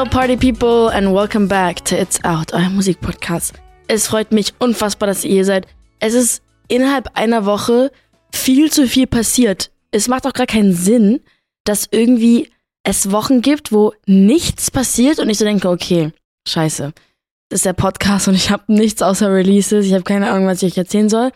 Hello 0.00 0.10
Party 0.10 0.34
People 0.38 0.88
and 0.88 1.12
welcome 1.12 1.46
back 1.46 1.84
to 1.84 1.94
It's 1.94 2.24
Out, 2.24 2.54
euer 2.54 2.70
Musikpodcast. 2.70 3.52
Es 3.86 4.06
freut 4.06 4.32
mich 4.32 4.54
unfassbar, 4.58 5.06
dass 5.06 5.26
ihr 5.26 5.32
hier 5.32 5.44
seid. 5.44 5.66
Es 5.98 6.14
ist 6.14 6.42
innerhalb 6.68 7.18
einer 7.18 7.44
Woche 7.44 7.92
viel 8.32 8.72
zu 8.72 8.88
viel 8.88 9.06
passiert. 9.06 9.70
Es 9.90 10.08
macht 10.08 10.26
auch 10.26 10.32
gar 10.32 10.46
keinen 10.46 10.72
Sinn, 10.72 11.20
dass 11.64 11.86
irgendwie 11.90 12.48
es 12.82 13.12
Wochen 13.12 13.42
gibt, 13.42 13.72
wo 13.72 13.92
nichts 14.06 14.70
passiert 14.70 15.18
und 15.18 15.28
ich 15.28 15.36
so 15.36 15.44
denke, 15.44 15.68
okay, 15.68 16.12
scheiße. 16.48 16.94
Das 17.50 17.58
ist 17.58 17.66
der 17.66 17.74
Podcast 17.74 18.26
und 18.26 18.36
ich 18.36 18.50
habe 18.50 18.72
nichts 18.72 19.02
außer 19.02 19.30
Releases. 19.30 19.84
Ich 19.84 19.92
habe 19.92 20.04
keine 20.04 20.30
Ahnung, 20.30 20.46
was 20.46 20.62
ich 20.62 20.72
euch 20.72 20.78
erzählen 20.78 21.10
soll. 21.10 21.30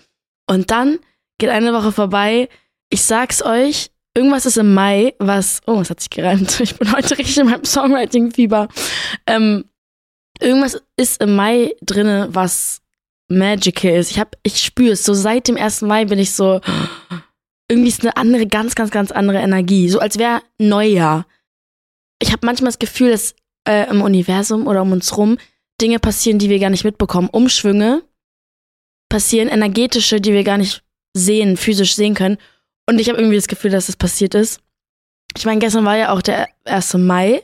Und 0.49 0.71
dann 0.71 1.01
geht 1.37 1.51
eine 1.51 1.75
Woche 1.75 1.93
vorbei. 1.93 2.49
Ich 2.89 3.03
sag's 3.03 3.43
euch, 3.43 3.91
irgendwas 4.15 4.47
ist 4.47 4.57
im 4.57 4.75
Mai, 4.75 5.15
was, 5.19 5.61
oh, 5.67 5.81
es 5.81 5.91
hat 5.91 6.01
sich 6.01 6.11
gereimt. 6.11 6.61
Ich 6.61 6.77
bin 6.77 6.93
heute 6.93 7.19
richtig 7.19 7.39
in 7.39 7.47
meinem 7.47 7.65
Songwriting-Fieber. 7.65 8.69
Ähm, 9.27 9.65
irgendwas 10.41 10.81
ist 10.97 11.21
im 11.21 11.37
Mai 11.37 11.75
drinne, 11.83 12.29
was 12.31 12.81
magical 13.29 13.93
ist. 13.93 14.11
Ich 14.11 14.23
ich 14.43 14.63
spüre 14.63 14.93
es. 14.93 15.05
So 15.05 15.15
seit 15.15 15.49
dem 15.49 15.57
1. 15.57 15.83
Mai 15.83 16.05
bin 16.05 16.19
ich 16.19 16.33
so, 16.33 16.61
irgendwie 17.69 17.89
ist 17.89 18.03
eine 18.03 18.17
andere, 18.17 18.47
ganz, 18.47 18.75
ganz, 18.75 18.91
ganz 18.91 19.11
andere 19.11 19.39
Energie. 19.39 19.89
So 19.89 19.99
als 19.99 20.19
wäre 20.19 20.43
Neujahr. 20.59 21.27
Ich 22.21 22.33
habe 22.33 22.47
manchmal 22.47 22.69
das 22.69 22.79
Gefühl, 22.79 23.11
dass 23.11 23.35
äh, 23.67 23.89
im 23.91 24.03
Universum 24.03 24.67
oder 24.67 24.83
um 24.83 24.93
uns 24.93 25.17
rum 25.17 25.39
Dinge 25.81 25.99
passieren, 25.99 26.39
die 26.39 26.51
wir 26.51 26.59
gar 26.59 26.71
nicht 26.71 26.85
mitbekommen. 26.85 27.29
Umschwünge 27.29 28.03
passieren, 29.09 29.49
energetische, 29.49 30.21
die 30.21 30.33
wir 30.33 30.45
gar 30.45 30.59
nicht 30.59 30.83
sehen, 31.17 31.57
physisch 31.57 31.95
sehen 31.95 32.15
können. 32.15 32.39
Und 32.87 33.01
ich 33.01 33.09
habe 33.09 33.19
irgendwie 33.19 33.37
das 33.37 33.49
Gefühl, 33.49 33.71
dass 33.71 33.87
das 33.87 33.97
passiert 33.97 34.35
ist. 34.35 34.61
Ich 35.37 35.47
meine, 35.47 35.61
gestern 35.61 35.85
war 35.85 35.97
ja 35.97 36.13
auch 36.13 36.23
der 36.23 36.49
1. 36.65 36.95
Mai 36.95 37.43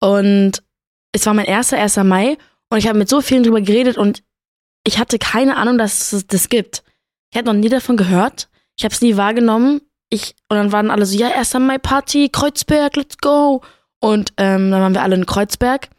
und 0.00 0.62
es 1.12 1.26
war 1.26 1.34
mein 1.34 1.46
erster 1.46 1.78
1. 1.78 1.96
Mai 1.98 2.38
und 2.70 2.78
ich 2.78 2.88
habe 2.88 2.98
mit 2.98 3.08
so 3.08 3.20
vielen 3.20 3.42
drüber 3.42 3.60
geredet 3.60 3.98
und 3.98 4.22
ich 4.86 4.98
hatte 4.98 5.18
keine 5.18 5.56
Ahnung, 5.56 5.78
dass 5.78 6.12
es 6.12 6.26
das 6.26 6.48
gibt. 6.48 6.82
Ich 7.30 7.38
hatte 7.38 7.52
noch 7.52 7.60
nie 7.60 7.68
davon 7.68 7.96
gehört. 7.96 8.48
Ich 8.76 8.84
habe 8.84 8.94
es 8.94 9.02
nie 9.02 9.16
wahrgenommen. 9.16 9.82
Ich, 10.10 10.36
und 10.48 10.56
dann 10.56 10.72
waren 10.72 10.90
alle 10.90 11.04
so, 11.04 11.18
ja, 11.18 11.28
1. 11.28 11.54
Mai 11.54 11.78
Party, 11.78 12.30
Kreuzberg, 12.30 12.96
let's 12.96 13.18
go. 13.18 13.62
Und 14.00 14.32
ähm, 14.36 14.70
dann 14.70 14.80
waren 14.80 14.94
wir 14.94 15.02
alle 15.02 15.16
in 15.16 15.26
Kreuzberg. 15.26 15.90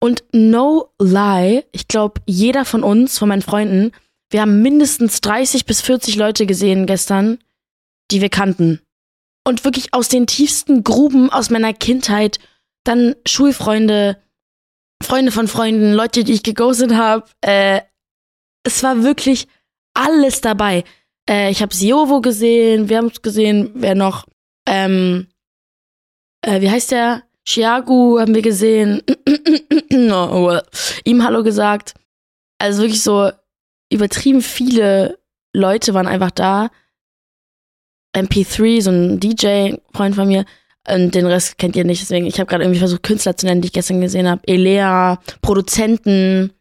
Und 0.00 0.24
no 0.32 0.92
lie, 1.00 1.64
ich 1.72 1.88
glaube, 1.88 2.20
jeder 2.26 2.64
von 2.64 2.82
uns, 2.82 3.18
von 3.18 3.28
meinen 3.28 3.42
Freunden, 3.42 3.92
wir 4.30 4.42
haben 4.42 4.60
mindestens 4.62 5.20
30 5.22 5.64
bis 5.64 5.80
40 5.80 6.16
Leute 6.16 6.46
gesehen 6.46 6.86
gestern, 6.86 7.38
die 8.10 8.20
wir 8.20 8.28
kannten. 8.28 8.80
Und 9.46 9.64
wirklich 9.64 9.94
aus 9.94 10.08
den 10.08 10.26
tiefsten 10.26 10.84
Gruben 10.84 11.30
aus 11.30 11.50
meiner 11.50 11.72
Kindheit, 11.72 12.38
dann 12.84 13.14
Schulfreunde, 13.26 14.20
Freunde 15.02 15.32
von 15.32 15.48
Freunden, 15.48 15.92
Leute, 15.92 16.24
die 16.24 16.34
ich 16.34 16.42
geghostet 16.42 16.94
habe. 16.94 17.24
Äh, 17.40 17.80
es 18.64 18.82
war 18.82 19.02
wirklich 19.02 19.46
alles 19.94 20.40
dabei. 20.40 20.84
Äh, 21.28 21.50
ich 21.50 21.62
habe 21.62 21.74
Siovo 21.74 22.20
gesehen, 22.20 22.88
wir 22.88 22.98
haben 22.98 23.06
es 23.08 23.22
gesehen, 23.22 23.70
wer 23.74 23.94
noch? 23.94 24.26
Ähm, 24.66 25.28
äh, 26.42 26.60
wie 26.60 26.70
heißt 26.70 26.90
der? 26.90 27.22
Chiagu 27.46 28.18
haben 28.20 28.34
wir 28.34 28.42
gesehen. 28.42 29.02
oh, 30.12 30.58
ihm 31.04 31.24
Hallo 31.24 31.42
gesagt. 31.42 31.94
Also 32.58 32.82
wirklich 32.82 33.02
so 33.02 33.30
übertrieben 33.90 34.42
viele 34.42 35.18
Leute 35.54 35.94
waren 35.94 36.06
einfach 36.06 36.30
da. 36.30 36.70
MP3, 38.14 38.82
so 38.82 38.90
ein 38.90 39.20
DJ-Freund 39.20 40.14
von 40.14 40.28
mir. 40.28 40.44
Und 40.88 41.14
den 41.14 41.26
Rest 41.26 41.58
kennt 41.58 41.76
ihr 41.76 41.84
nicht, 41.84 42.00
deswegen, 42.00 42.26
ich 42.26 42.38
habe 42.38 42.46
gerade 42.46 42.64
irgendwie 42.64 42.78
versucht, 42.78 43.02
Künstler 43.02 43.36
zu 43.36 43.46
nennen, 43.46 43.60
die 43.60 43.66
ich 43.66 43.72
gestern 43.72 44.00
gesehen 44.00 44.28
habe. 44.28 44.40
Elea, 44.46 45.20
Produzenten. 45.42 46.52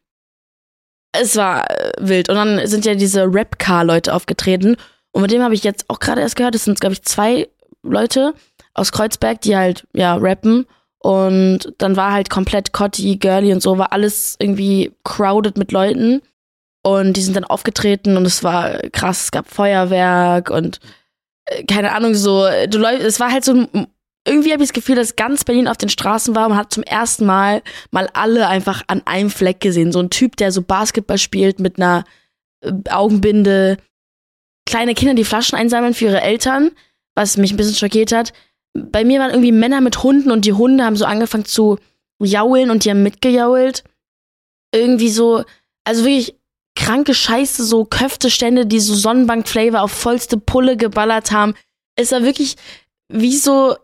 Es 1.14 1.36
war 1.38 1.70
äh, 1.70 1.92
wild. 2.00 2.30
Und 2.30 2.36
dann 2.36 2.68
sind 2.68 2.86
ja 2.86 2.96
diese 2.96 3.24
Rap-Car-Leute 3.24 4.14
aufgetreten. 4.14 4.76
Und 5.12 5.22
mit 5.22 5.32
dem 5.32 5.42
habe 5.42 5.54
ich 5.54 5.64
jetzt 5.64 5.90
auch 5.90 6.00
gerade 6.00 6.22
erst 6.22 6.36
gehört. 6.36 6.56
Das 6.56 6.66
sind, 6.66 6.80
glaube 6.80 6.94
ich, 6.94 7.04
zwei 7.04 7.48
Leute 7.84 8.34
aus 8.74 8.92
Kreuzberg, 8.92 9.42
die 9.42 9.56
halt, 9.56 9.88
ja, 9.94 10.16
rappen. 10.16 10.66
Und 11.00 11.74
dann 11.78 11.96
war 11.96 12.12
halt 12.12 12.30
komplett 12.30 12.74
Cotty, 12.74 13.18
Girly 13.18 13.54
und 13.54 13.62
so, 13.62 13.78
war 13.78 13.94
alles 13.94 14.36
irgendwie 14.40 14.94
crowded 15.04 15.58
mit 15.58 15.72
Leuten. 15.72 16.22
Und 16.84 17.14
die 17.14 17.22
sind 17.22 17.36
dann 17.36 17.44
aufgetreten 17.44 18.18
und 18.18 18.26
es 18.26 18.44
war 18.44 18.80
krass, 18.92 19.26
es 19.26 19.32
gab 19.32 19.50
Feuerwerk 19.50 20.50
und 20.50 20.80
keine 21.68 21.94
Ahnung, 21.94 22.14
so, 22.16 22.46
du 22.70 22.84
es 22.84 23.20
war 23.20 23.32
halt 23.32 23.46
so, 23.46 23.68
irgendwie 24.28 24.52
habe 24.52 24.62
ich 24.62 24.70
das 24.70 24.74
Gefühl, 24.74 24.96
dass 24.96 25.16
ganz 25.16 25.46
Berlin 25.46 25.68
auf 25.68 25.78
den 25.78 25.90
Straßen 25.90 26.36
war 26.36 26.48
und 26.48 26.58
hat 26.58 26.74
zum 26.74 26.84
ersten 26.84 27.26
Mal 27.26 27.64
mal 27.92 28.10
alle 28.14 28.48
einfach 28.48 28.84
an 28.88 29.02
einem 29.06 29.30
Fleck 29.30 29.62
gesehen. 29.62 29.94
So 29.94 30.00
ein 30.00 30.10
Typ, 30.10 30.36
der 30.36 30.52
so 30.52 30.62
Basketball 30.62 31.18
spielt 31.18 31.60
mit 31.60 31.78
einer 31.78 32.04
äh, 32.62 32.74
Augenbinde, 32.90 33.78
kleine 34.66 34.96
Kinder, 34.96 35.14
die 35.14 35.24
Flaschen 35.24 35.58
einsammeln 35.58 35.94
für 35.94 36.06
ihre 36.06 36.22
Eltern, 36.22 36.72
was 37.16 37.38
mich 37.38 37.54
ein 37.54 37.58
bisschen 37.58 37.76
schockiert 37.76 38.12
hat. 38.12 38.34
Bei 38.74 39.06
mir 39.06 39.20
waren 39.20 39.32
irgendwie 39.32 39.54
Männer 39.54 39.80
mit 39.80 40.04
Hunden 40.04 40.30
und 40.30 40.44
die 40.44 40.54
Hunde 40.54 40.84
haben 40.84 40.98
so 40.98 41.06
angefangen 41.06 41.46
zu 41.46 41.80
jaulen 42.22 42.70
und 42.70 42.84
die 42.84 42.90
haben 42.90 43.04
mitgejault. 43.04 43.86
Irgendwie 44.76 45.10
so, 45.10 45.46
also 45.86 46.04
wirklich 46.04 46.36
kranke 46.78 47.14
Scheiße, 47.14 47.66
so 47.66 47.86
Köftestände, 47.86 48.66
die 48.66 48.80
so 48.80 48.94
Sonnenbank-Flavor 48.94 49.82
auf 49.82 49.92
vollste 49.92 50.38
Pulle 50.38 50.78
geballert 50.78 51.32
haben. 51.32 51.56
Es 51.96 52.12
war 52.12 52.24
wirklich 52.24 52.56
wie 53.10 53.36
so, 53.36 53.76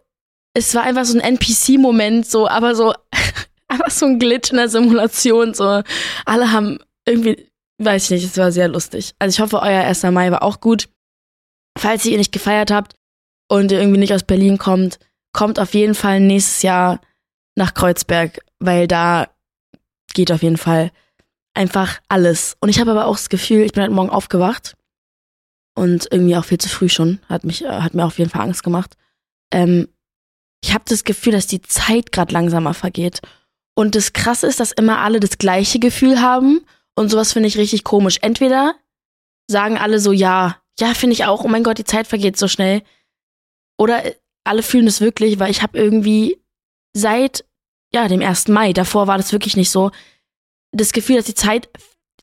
es 0.53 0.75
war 0.75 0.83
einfach 0.83 1.03
so 1.05 1.17
ein 1.17 1.35
NPC-Moment, 1.35 2.29
so, 2.29 2.47
aber 2.47 2.75
so, 2.75 2.93
einfach 3.67 3.89
so 3.89 4.05
ein 4.05 4.19
Glitch 4.19 4.51
in 4.51 4.57
der 4.57 4.69
Simulation, 4.69 5.55
so. 5.55 5.81
Alle 6.25 6.51
haben 6.51 6.77
irgendwie, 7.05 7.49
weiß 7.79 8.05
ich 8.05 8.09
nicht, 8.11 8.25
es 8.25 8.37
war 8.37 8.51
sehr 8.51 8.67
lustig. 8.67 9.15
Also 9.17 9.35
ich 9.35 9.39
hoffe, 9.41 9.61
euer 9.61 9.83
1. 9.83 10.03
Mai 10.03 10.29
war 10.29 10.43
auch 10.43 10.61
gut. 10.61 10.87
Falls 11.77 12.05
ihr 12.05 12.17
nicht 12.17 12.31
gefeiert 12.31 12.69
habt 12.69 12.93
und 13.49 13.71
ihr 13.71 13.79
irgendwie 13.79 13.99
nicht 13.99 14.13
aus 14.13 14.23
Berlin 14.23 14.59
kommt, 14.59 14.99
kommt 15.33 15.59
auf 15.59 15.73
jeden 15.73 15.95
Fall 15.95 16.19
nächstes 16.19 16.61
Jahr 16.61 17.01
nach 17.55 17.73
Kreuzberg, 17.73 18.39
weil 18.59 18.87
da 18.87 19.29
geht 20.13 20.31
auf 20.31 20.43
jeden 20.43 20.57
Fall 20.57 20.91
einfach 21.53 21.99
alles. 22.09 22.57
Und 22.59 22.69
ich 22.69 22.79
habe 22.79 22.91
aber 22.91 23.05
auch 23.05 23.15
das 23.15 23.29
Gefühl, 23.29 23.61
ich 23.63 23.73
bin 23.73 23.83
heute 23.83 23.93
Morgen 23.93 24.09
aufgewacht 24.09 24.75
und 25.75 26.07
irgendwie 26.11 26.35
auch 26.35 26.45
viel 26.45 26.57
zu 26.57 26.69
früh 26.69 26.89
schon. 26.89 27.19
Hat 27.29 27.43
mich, 27.43 27.63
äh, 27.63 27.67
hat 27.67 27.93
mir 27.93 28.05
auf 28.05 28.17
jeden 28.17 28.29
Fall 28.29 28.41
Angst 28.41 28.63
gemacht. 28.63 28.95
Ähm, 29.51 29.87
ich 30.63 30.73
habe 30.73 30.83
das 30.87 31.03
Gefühl, 31.03 31.33
dass 31.33 31.47
die 31.47 31.61
Zeit 31.61 32.11
gerade 32.11 32.33
langsamer 32.33 32.73
vergeht. 32.73 33.21
Und 33.75 33.95
das 33.95 34.13
Krasse 34.13 34.47
ist, 34.47 34.59
dass 34.59 34.71
immer 34.71 34.99
alle 34.99 35.19
das 35.19 35.37
gleiche 35.37 35.79
Gefühl 35.79 36.21
haben. 36.21 36.65
Und 36.95 37.09
sowas 37.09 37.33
finde 37.33 37.47
ich 37.47 37.57
richtig 37.57 37.83
komisch. 37.83 38.19
Entweder 38.21 38.75
sagen 39.49 39.77
alle 39.77 39.99
so, 39.99 40.11
ja, 40.11 40.57
ja, 40.79 40.93
finde 40.93 41.13
ich 41.13 41.25
auch, 41.25 41.43
oh 41.43 41.47
mein 41.47 41.63
Gott, 41.63 41.77
die 41.77 41.83
Zeit 41.83 42.07
vergeht 42.07 42.37
so 42.37 42.47
schnell. 42.47 42.81
Oder 43.77 44.05
äh, 44.05 44.15
alle 44.43 44.63
fühlen 44.63 44.87
es 44.87 45.01
wirklich, 45.01 45.39
weil 45.39 45.51
ich 45.51 45.61
habe 45.61 45.77
irgendwie 45.77 46.39
seit, 46.93 47.45
ja, 47.93 48.07
dem 48.07 48.21
1. 48.21 48.47
Mai, 48.49 48.73
davor 48.73 49.07
war 49.07 49.17
das 49.17 49.31
wirklich 49.31 49.57
nicht 49.57 49.69
so, 49.69 49.91
das 50.73 50.91
Gefühl, 50.91 51.17
dass 51.17 51.25
die 51.25 51.35
Zeit 51.35 51.69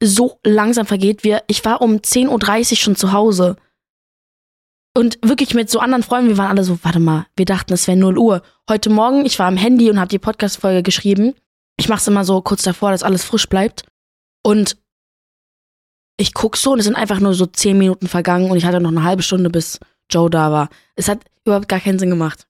so 0.03 0.38
langsam 0.44 0.87
vergeht. 0.87 1.25
Wir, 1.25 1.43
ich 1.47 1.65
war 1.65 1.81
um 1.81 1.97
10.30 1.97 2.71
Uhr 2.71 2.77
schon 2.77 2.97
zu 2.97 3.12
Hause. 3.12 3.56
Und 4.97 5.19
wirklich 5.22 5.55
mit 5.55 5.71
so 5.71 5.78
anderen 5.78 6.03
Freunden, 6.03 6.31
wir 6.31 6.38
waren 6.38 6.50
alle 6.50 6.65
so, 6.65 6.78
warte 6.83 6.99
mal, 6.99 7.27
wir 7.37 7.44
dachten, 7.44 7.72
es 7.72 7.87
wäre 7.87 7.97
0 7.97 8.19
Uhr. 8.19 8.43
Heute 8.69 8.91
Morgen, 8.91 9.25
ich 9.25 9.39
war 9.39 9.47
am 9.47 9.56
Handy 9.56 9.89
und 9.89 10.00
habe 10.00 10.09
die 10.09 10.19
Podcast-Folge 10.19 10.83
geschrieben. 10.83 11.34
Ich 11.78 11.89
mache 11.89 12.00
es 12.00 12.09
immer 12.09 12.25
so 12.25 12.43
kurz 12.43 12.62
davor, 12.62 12.91
dass 12.91 13.05
alles 13.05 13.25
frisch 13.25 13.49
bleibt. 13.49 13.84
Und 14.43 14.77
ich 16.16 16.34
guck 16.34 16.56
so 16.56 16.72
und 16.72 16.81
es 16.81 16.87
sind 16.87 16.97
einfach 16.97 17.21
nur 17.21 17.34
so 17.34 17.47
10 17.47 17.78
Minuten 17.78 18.09
vergangen 18.09 18.50
und 18.50 18.56
ich 18.56 18.65
hatte 18.65 18.81
noch 18.81 18.91
eine 18.91 19.05
halbe 19.05 19.22
Stunde, 19.22 19.49
bis 19.49 19.78
Joe 20.10 20.28
da 20.28 20.50
war. 20.50 20.69
Es 20.97 21.09
hat 21.09 21.21
überhaupt 21.44 21.69
gar 21.69 21.81
keinen 21.81 21.99
Sinn 21.99 22.10
gemacht. 22.10 22.47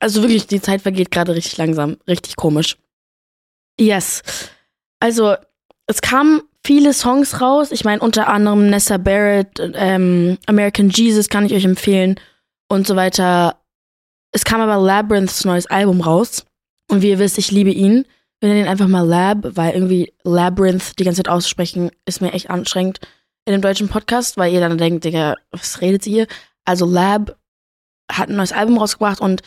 Also 0.00 0.22
wirklich, 0.22 0.46
die 0.46 0.60
Zeit 0.60 0.82
vergeht 0.82 1.10
gerade 1.10 1.34
richtig 1.34 1.56
langsam. 1.56 1.96
Richtig 2.06 2.36
komisch. 2.36 2.76
Yes. 3.78 4.22
Also, 5.04 5.36
es 5.86 6.00
kamen 6.00 6.40
viele 6.64 6.94
Songs 6.94 7.42
raus. 7.42 7.72
Ich 7.72 7.84
meine, 7.84 8.00
unter 8.00 8.26
anderem 8.28 8.70
Nessa 8.70 8.96
Barrett, 8.96 9.60
ähm, 9.60 10.38
American 10.46 10.88
Jesus 10.88 11.28
kann 11.28 11.44
ich 11.44 11.52
euch 11.52 11.66
empfehlen 11.66 12.18
und 12.70 12.86
so 12.86 12.96
weiter. 12.96 13.60
Es 14.32 14.46
kam 14.46 14.62
aber 14.62 14.82
Labyrinths 14.82 15.44
neues 15.44 15.66
Album 15.66 16.00
raus. 16.00 16.46
Und 16.90 17.02
wie 17.02 17.10
ihr 17.10 17.18
wisst, 17.18 17.36
ich 17.36 17.50
liebe 17.50 17.70
ihn. 17.70 18.06
Wir 18.40 18.48
nennen 18.48 18.62
ihn 18.62 18.70
einfach 18.70 18.88
mal 18.88 19.06
Lab, 19.06 19.40
weil 19.42 19.74
irgendwie 19.74 20.14
Labyrinth 20.22 20.98
die 20.98 21.04
ganze 21.04 21.22
Zeit 21.22 21.28
auszusprechen 21.28 21.90
ist 22.06 22.22
mir 22.22 22.32
echt 22.32 22.48
anstrengend 22.48 23.00
in 23.44 23.52
dem 23.52 23.60
deutschen 23.60 23.90
Podcast, 23.90 24.38
weil 24.38 24.54
ihr 24.54 24.60
dann 24.60 24.78
denkt, 24.78 25.04
Digga, 25.04 25.36
was 25.50 25.82
redet 25.82 26.06
ihr? 26.06 26.26
Also 26.64 26.86
Lab 26.86 27.36
hat 28.10 28.30
ein 28.30 28.36
neues 28.36 28.52
Album 28.52 28.78
rausgebracht 28.78 29.20
und 29.20 29.42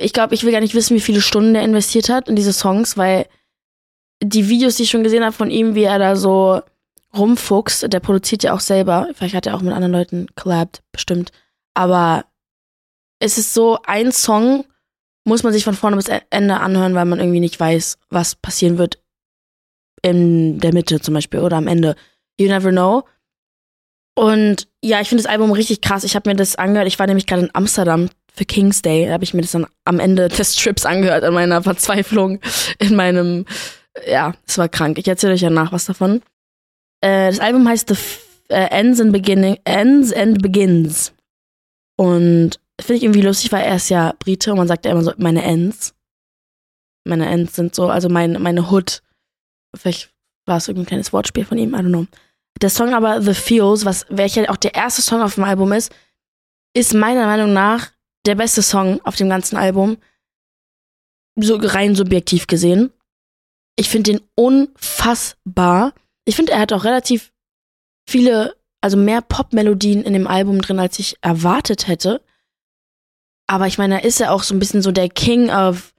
ich 0.00 0.12
glaube, 0.12 0.34
ich 0.34 0.42
will 0.42 0.50
gar 0.50 0.60
nicht 0.60 0.74
wissen, 0.74 0.96
wie 0.96 1.00
viele 1.00 1.20
Stunden 1.20 1.54
er 1.54 1.62
investiert 1.62 2.08
hat 2.08 2.28
in 2.28 2.34
diese 2.34 2.52
Songs, 2.52 2.96
weil 2.96 3.26
die 4.22 4.48
Videos, 4.48 4.76
die 4.76 4.84
ich 4.84 4.90
schon 4.90 5.04
gesehen 5.04 5.24
habe 5.24 5.32
von 5.32 5.50
ihm, 5.50 5.74
wie 5.74 5.84
er 5.84 5.98
da 5.98 6.16
so 6.16 6.62
rumfuchst, 7.16 7.92
der 7.92 8.00
produziert 8.00 8.42
ja 8.42 8.52
auch 8.52 8.60
selber. 8.60 9.08
Vielleicht 9.14 9.34
hat 9.34 9.46
er 9.46 9.54
auch 9.54 9.62
mit 9.62 9.72
anderen 9.72 9.92
Leuten 9.92 10.26
collabed, 10.36 10.82
bestimmt. 10.92 11.32
Aber 11.74 12.24
es 13.20 13.38
ist 13.38 13.54
so 13.54 13.78
ein 13.84 14.12
Song 14.12 14.64
muss 15.26 15.42
man 15.42 15.52
sich 15.52 15.64
von 15.64 15.74
vorne 15.74 15.96
bis 15.96 16.08
Ende 16.30 16.60
anhören, 16.60 16.94
weil 16.94 17.04
man 17.04 17.18
irgendwie 17.18 17.40
nicht 17.40 17.58
weiß, 17.58 17.98
was 18.08 18.36
passieren 18.36 18.78
wird 18.78 19.02
in 20.00 20.60
der 20.60 20.72
Mitte 20.72 21.00
zum 21.00 21.14
Beispiel 21.14 21.40
oder 21.40 21.56
am 21.56 21.66
Ende. 21.66 21.96
You 22.38 22.46
never 22.46 22.70
know. 22.70 23.02
Und 24.14 24.68
ja, 24.82 25.00
ich 25.00 25.08
finde 25.08 25.24
das 25.24 25.30
Album 25.30 25.50
richtig 25.50 25.80
krass. 25.80 26.04
Ich 26.04 26.14
habe 26.14 26.30
mir 26.30 26.36
das 26.36 26.54
angehört. 26.54 26.86
Ich 26.86 26.98
war 26.98 27.08
nämlich 27.08 27.26
gerade 27.26 27.42
in 27.42 27.54
Amsterdam 27.54 28.08
für 28.32 28.44
King's 28.44 28.82
Day. 28.82 29.06
Da 29.06 29.14
habe 29.14 29.24
ich 29.24 29.34
mir 29.34 29.42
das 29.42 29.50
dann 29.50 29.66
am 29.84 29.98
Ende 29.98 30.28
des 30.28 30.54
Trips 30.54 30.86
angehört, 30.86 31.24
an 31.24 31.34
meiner 31.34 31.60
Verzweiflung, 31.60 32.40
in 32.78 32.94
meinem, 32.94 33.46
ja, 34.06 34.34
es 34.46 34.58
war 34.58 34.68
krank. 34.68 34.98
Ich 34.98 35.08
erzähle 35.08 35.34
euch 35.34 35.40
ja 35.40 35.50
nach 35.50 35.72
was 35.72 35.86
davon. 35.86 36.22
Äh, 37.00 37.30
das 37.30 37.40
Album 37.40 37.68
heißt 37.68 37.88
The 37.88 37.94
F 37.94 38.26
äh, 38.48 38.68
Ends 38.70 39.00
and 39.00 39.12
Beginning, 39.12 39.58
Ends 39.64 40.12
and 40.12 40.42
Begins. 40.42 41.12
Und 41.96 42.60
finde 42.80 42.98
ich 42.98 43.02
irgendwie 43.04 43.22
lustig, 43.22 43.52
weil 43.52 43.64
er 43.64 43.76
ist 43.76 43.88
ja 43.88 44.14
Brite 44.18 44.52
und 44.52 44.58
man 44.58 44.68
sagt 44.68 44.84
ja 44.84 44.92
immer 44.92 45.02
so, 45.02 45.12
meine 45.16 45.42
Ends. 45.42 45.94
Meine 47.04 47.26
Ends 47.26 47.56
sind 47.56 47.74
so, 47.74 47.88
also 47.88 48.08
mein, 48.08 48.40
meine 48.42 48.70
Hood. 48.70 49.02
Vielleicht 49.74 50.10
war 50.46 50.58
es 50.58 50.68
irgendein 50.68 50.88
kleines 50.88 51.12
Wortspiel 51.12 51.44
von 51.44 51.58
ihm, 51.58 51.74
I 51.74 51.78
don't 51.78 51.88
know. 51.88 52.06
Der 52.60 52.70
Song 52.70 52.94
aber 52.94 53.20
The 53.20 53.34
Feels, 53.34 53.84
was 53.84 54.06
welcher 54.08 54.50
auch 54.50 54.56
der 54.56 54.74
erste 54.74 55.02
Song 55.02 55.20
auf 55.22 55.34
dem 55.34 55.44
Album 55.44 55.72
ist, 55.72 55.94
ist 56.74 56.94
meiner 56.94 57.26
Meinung 57.26 57.52
nach 57.52 57.90
der 58.24 58.34
beste 58.34 58.62
Song 58.62 59.00
auf 59.04 59.16
dem 59.16 59.28
ganzen 59.28 59.56
Album. 59.56 59.98
So 61.38 61.56
rein 61.56 61.94
subjektiv 61.94 62.46
gesehen. 62.46 62.92
Ich 63.76 63.88
finde 63.88 64.12
den 64.12 64.20
unfassbar. 64.34 65.92
Ich 66.24 66.34
finde, 66.34 66.52
er 66.52 66.60
hat 66.60 66.72
auch 66.72 66.84
relativ 66.84 67.32
viele, 68.08 68.56
also 68.80 68.96
mehr 68.96 69.20
Pop-Melodien 69.20 70.02
in 70.02 70.14
dem 70.14 70.26
Album 70.26 70.60
drin, 70.62 70.78
als 70.78 70.98
ich 70.98 71.16
erwartet 71.20 71.86
hätte. 71.86 72.22
Aber 73.46 73.66
ich 73.66 73.78
meine, 73.78 74.00
er 74.00 74.04
ist 74.04 74.18
ja 74.18 74.30
auch 74.30 74.42
so 74.42 74.54
ein 74.54 74.58
bisschen 74.58 74.82
so 74.82 74.92
der 74.92 75.08
King 75.08 75.50
of 75.50 75.94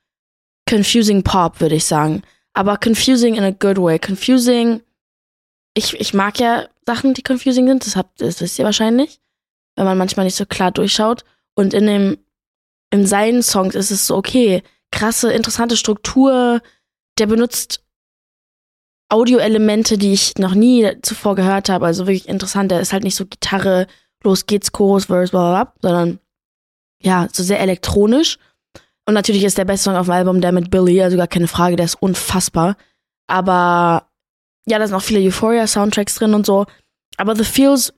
confusing 0.68 1.24
Pop, 1.24 1.62
würde 1.62 1.76
ich 1.76 1.86
sagen. 1.86 2.24
Aber 2.54 2.78
confusing 2.78 3.36
in 3.36 3.44
a 3.44 3.52
good 3.52 3.78
way. 3.78 4.00
Confusing. 4.00 4.82
Ich, 5.76 5.94
ich 5.94 6.14
mag 6.14 6.40
ja 6.40 6.68
Sachen, 6.86 7.14
die 7.14 7.24
confusing 7.24 7.68
sind. 7.68 7.86
Das, 7.86 7.96
habt, 7.96 8.20
das 8.22 8.42
wisst 8.42 8.58
ihr 8.60 8.66
wahrscheinlich. 8.66 9.20
Wenn 9.76 9.86
man 9.86 9.98
manchmal 9.98 10.26
nicht 10.26 10.36
so 10.36 10.46
klar 10.46 10.72
durchschaut. 10.72 11.24
Und 11.56 11.74
in 11.74 11.86
dem, 11.86 12.18
in 12.90 13.06
seinen 13.06 13.44
Songs 13.44 13.76
ist 13.76 13.92
es 13.92 14.08
so, 14.08 14.16
okay, 14.16 14.64
krasse, 14.92 15.32
interessante 15.32 15.78
Struktur. 15.78 16.62
Der 17.18 17.28
benutzt 17.28 17.84
Audioelemente, 19.10 19.98
die 19.98 20.14
ich 20.14 20.38
noch 20.38 20.54
nie 20.54 20.92
zuvor 21.02 21.36
gehört 21.36 21.70
habe. 21.70 21.86
Also 21.86 22.08
wirklich 22.08 22.28
interessant. 22.28 22.72
Der 22.72 22.82
ist 22.82 22.92
halt 22.92 23.04
nicht 23.04 23.16
so 23.16 23.26
Gitarre, 23.26 23.88
los 24.24 24.46
geht's, 24.46 24.72
Chorus, 24.72 25.06
Verse, 25.06 25.32
bla, 25.32 25.40
bla, 25.50 25.64
bla, 25.64 25.74
sondern 25.82 26.20
ja, 27.02 27.28
so 27.32 27.44
sehr 27.44 27.60
elektronisch. 27.60 28.38
Und 29.06 29.14
natürlich 29.14 29.46
ist 29.46 29.58
der 29.58 29.66
beste 29.66 29.86
Song 29.86 29.96
auf 29.96 30.08
dem 30.08 30.14
Album 30.14 30.42
der 30.42 30.52
mit 30.52 30.70
Billy, 30.70 31.02
also 31.02 31.16
gar 31.16 31.28
keine 31.28 31.48
Frage, 31.48 31.78
der 31.78 31.86
ist 31.86 31.96
unfassbar. 31.96 32.76
Aber 33.28 34.10
ja, 34.68 34.80
da 34.80 34.88
sind 34.88 34.96
auch 34.96 35.02
viele 35.02 35.26
Euphoria-Soundtracks 35.26 36.16
drin 36.16 36.34
und 36.34 36.46
so. 36.46 36.66
Aber 37.16 37.36
The 37.36 37.46
Feels 37.46 37.94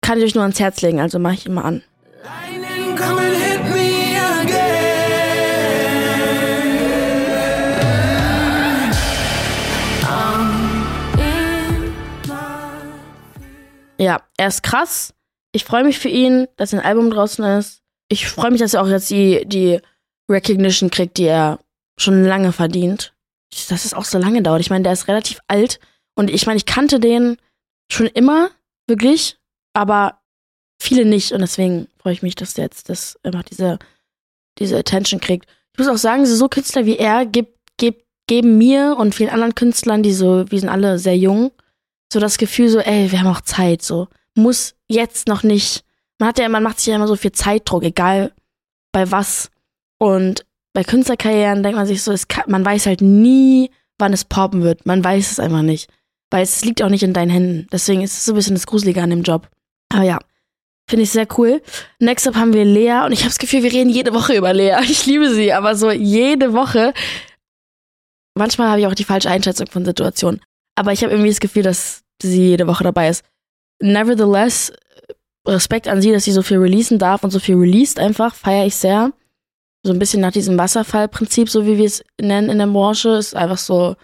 kann 0.00 0.18
ich 0.18 0.24
euch 0.24 0.34
nur 0.34 0.44
ans 0.44 0.58
Herz 0.58 0.80
legen, 0.80 1.00
also 1.00 1.18
mache 1.18 1.34
ich 1.34 1.46
immer 1.46 1.64
an. 1.64 1.82
Ja, 13.98 14.22
er 14.36 14.48
ist 14.48 14.62
krass. 14.62 15.14
Ich 15.52 15.64
freue 15.64 15.84
mich 15.84 15.98
für 15.98 16.08
ihn, 16.08 16.46
dass 16.56 16.74
ein 16.74 16.80
Album 16.80 17.10
draußen 17.10 17.44
ist 17.44 17.82
ich 18.08 18.28
freue 18.28 18.50
mich, 18.50 18.60
dass 18.60 18.74
er 18.74 18.82
auch 18.82 18.88
jetzt 18.88 19.10
die, 19.10 19.44
die 19.46 19.80
Recognition 20.30 20.90
kriegt, 20.90 21.18
die 21.18 21.24
er 21.24 21.58
schon 21.98 22.24
lange 22.24 22.52
verdient. 22.52 23.14
Dass 23.68 23.84
es 23.84 23.94
auch 23.94 24.04
so 24.04 24.18
lange 24.18 24.42
dauert. 24.42 24.60
Ich 24.60 24.70
meine, 24.70 24.82
der 24.82 24.92
ist 24.92 25.08
relativ 25.08 25.40
alt 25.48 25.80
und 26.14 26.30
ich 26.30 26.46
meine, 26.46 26.58
ich 26.58 26.66
kannte 26.66 27.00
den 27.00 27.36
schon 27.90 28.06
immer, 28.06 28.50
wirklich, 28.86 29.38
aber 29.72 30.20
viele 30.80 31.04
nicht 31.04 31.32
und 31.32 31.40
deswegen 31.40 31.88
freue 31.98 32.12
ich 32.12 32.22
mich, 32.22 32.34
dass 32.34 32.54
der 32.54 32.64
jetzt 32.64 32.88
das 32.88 33.18
einfach 33.22 33.44
diese, 33.44 33.78
diese 34.58 34.76
Attention 34.76 35.20
kriegt. 35.20 35.46
Ich 35.72 35.78
muss 35.78 35.88
auch 35.88 35.96
sagen, 35.96 36.26
so 36.26 36.48
Künstler 36.48 36.86
wie 36.86 36.96
er 36.96 37.24
gibt, 37.24 37.58
gibt, 37.76 38.04
geben 38.26 38.58
mir 38.58 38.96
und 38.98 39.14
vielen 39.14 39.30
anderen 39.30 39.54
Künstlern, 39.54 40.02
die 40.02 40.12
so, 40.12 40.50
wir 40.50 40.60
sind 40.60 40.68
alle 40.68 40.98
sehr 40.98 41.16
jung, 41.16 41.52
so 42.12 42.20
das 42.20 42.38
Gefühl 42.38 42.68
so, 42.68 42.78
ey, 42.78 43.10
wir 43.10 43.20
haben 43.20 43.26
auch 43.26 43.40
Zeit, 43.40 43.82
so. 43.82 44.08
Muss 44.34 44.74
jetzt 44.88 45.28
noch 45.28 45.42
nicht 45.42 45.86
man 46.18 46.28
hat 46.28 46.38
ja, 46.38 46.48
man 46.48 46.62
macht 46.62 46.78
sich 46.78 46.88
ja 46.88 46.96
immer 46.96 47.08
so 47.08 47.16
viel 47.16 47.32
Zeitdruck, 47.32 47.82
egal 47.82 48.32
bei 48.92 49.10
was. 49.10 49.50
Und 49.98 50.46
bei 50.72 50.84
Künstlerkarrieren 50.84 51.62
denkt 51.62 51.76
man 51.76 51.86
sich 51.86 52.02
so, 52.02 52.14
kann, 52.28 52.44
man 52.48 52.64
weiß 52.64 52.86
halt 52.86 53.00
nie, 53.00 53.70
wann 53.98 54.12
es 54.12 54.24
poppen 54.24 54.62
wird. 54.62 54.86
Man 54.86 55.04
weiß 55.04 55.32
es 55.32 55.40
einfach 55.40 55.62
nicht. 55.62 55.90
Weil 56.30 56.42
es 56.42 56.64
liegt 56.64 56.82
auch 56.82 56.88
nicht 56.88 57.02
in 57.02 57.12
deinen 57.12 57.30
Händen. 57.30 57.66
Deswegen 57.70 58.02
ist 58.02 58.16
es 58.16 58.24
so 58.24 58.32
ein 58.32 58.36
bisschen 58.36 58.56
das 58.56 58.66
Gruselige 58.66 59.02
an 59.02 59.10
dem 59.10 59.22
Job. 59.22 59.48
Aber 59.90 60.04
ja, 60.04 60.18
finde 60.88 61.04
ich 61.04 61.10
sehr 61.10 61.28
cool. 61.38 61.62
Next 61.98 62.26
up 62.26 62.34
haben 62.34 62.52
wir 62.52 62.64
Lea 62.64 63.04
und 63.04 63.12
ich 63.12 63.20
habe 63.20 63.28
das 63.28 63.38
Gefühl, 63.38 63.62
wir 63.62 63.72
reden 63.72 63.90
jede 63.90 64.14
Woche 64.14 64.34
über 64.34 64.52
Lea. 64.52 64.76
Ich 64.82 65.06
liebe 65.06 65.32
sie, 65.32 65.52
aber 65.52 65.76
so 65.76 65.90
jede 65.90 66.52
Woche. 66.52 66.94
Manchmal 68.34 68.68
habe 68.68 68.80
ich 68.80 68.86
auch 68.86 68.94
die 68.94 69.04
falsche 69.04 69.30
Einschätzung 69.30 69.66
von 69.68 69.84
Situationen. 69.84 70.40
Aber 70.76 70.92
ich 70.92 71.02
habe 71.02 71.12
irgendwie 71.12 71.30
das 71.30 71.40
Gefühl, 71.40 71.62
dass 71.62 72.04
sie 72.22 72.48
jede 72.48 72.66
Woche 72.66 72.84
dabei 72.84 73.08
ist. 73.08 73.24
Nevertheless 73.80 74.72
Respekt 75.46 75.88
an 75.88 76.02
sie, 76.02 76.12
dass 76.12 76.24
sie 76.24 76.32
so 76.32 76.42
viel 76.42 76.58
releasen 76.58 76.98
darf 76.98 77.22
und 77.22 77.30
so 77.30 77.38
viel 77.38 77.56
released 77.56 77.98
einfach, 77.98 78.34
feiere 78.34 78.66
ich 78.66 78.76
sehr. 78.76 79.12
So 79.84 79.92
ein 79.92 79.98
bisschen 79.98 80.20
nach 80.20 80.32
diesem 80.32 80.58
Wasserfallprinzip, 80.58 81.48
so 81.48 81.66
wie 81.66 81.78
wir 81.78 81.84
es 81.84 82.02
nennen 82.20 82.50
in 82.50 82.58
der 82.58 82.66
Branche, 82.66 83.10
ist 83.10 83.36
einfach 83.36 83.58
so, 83.58 83.94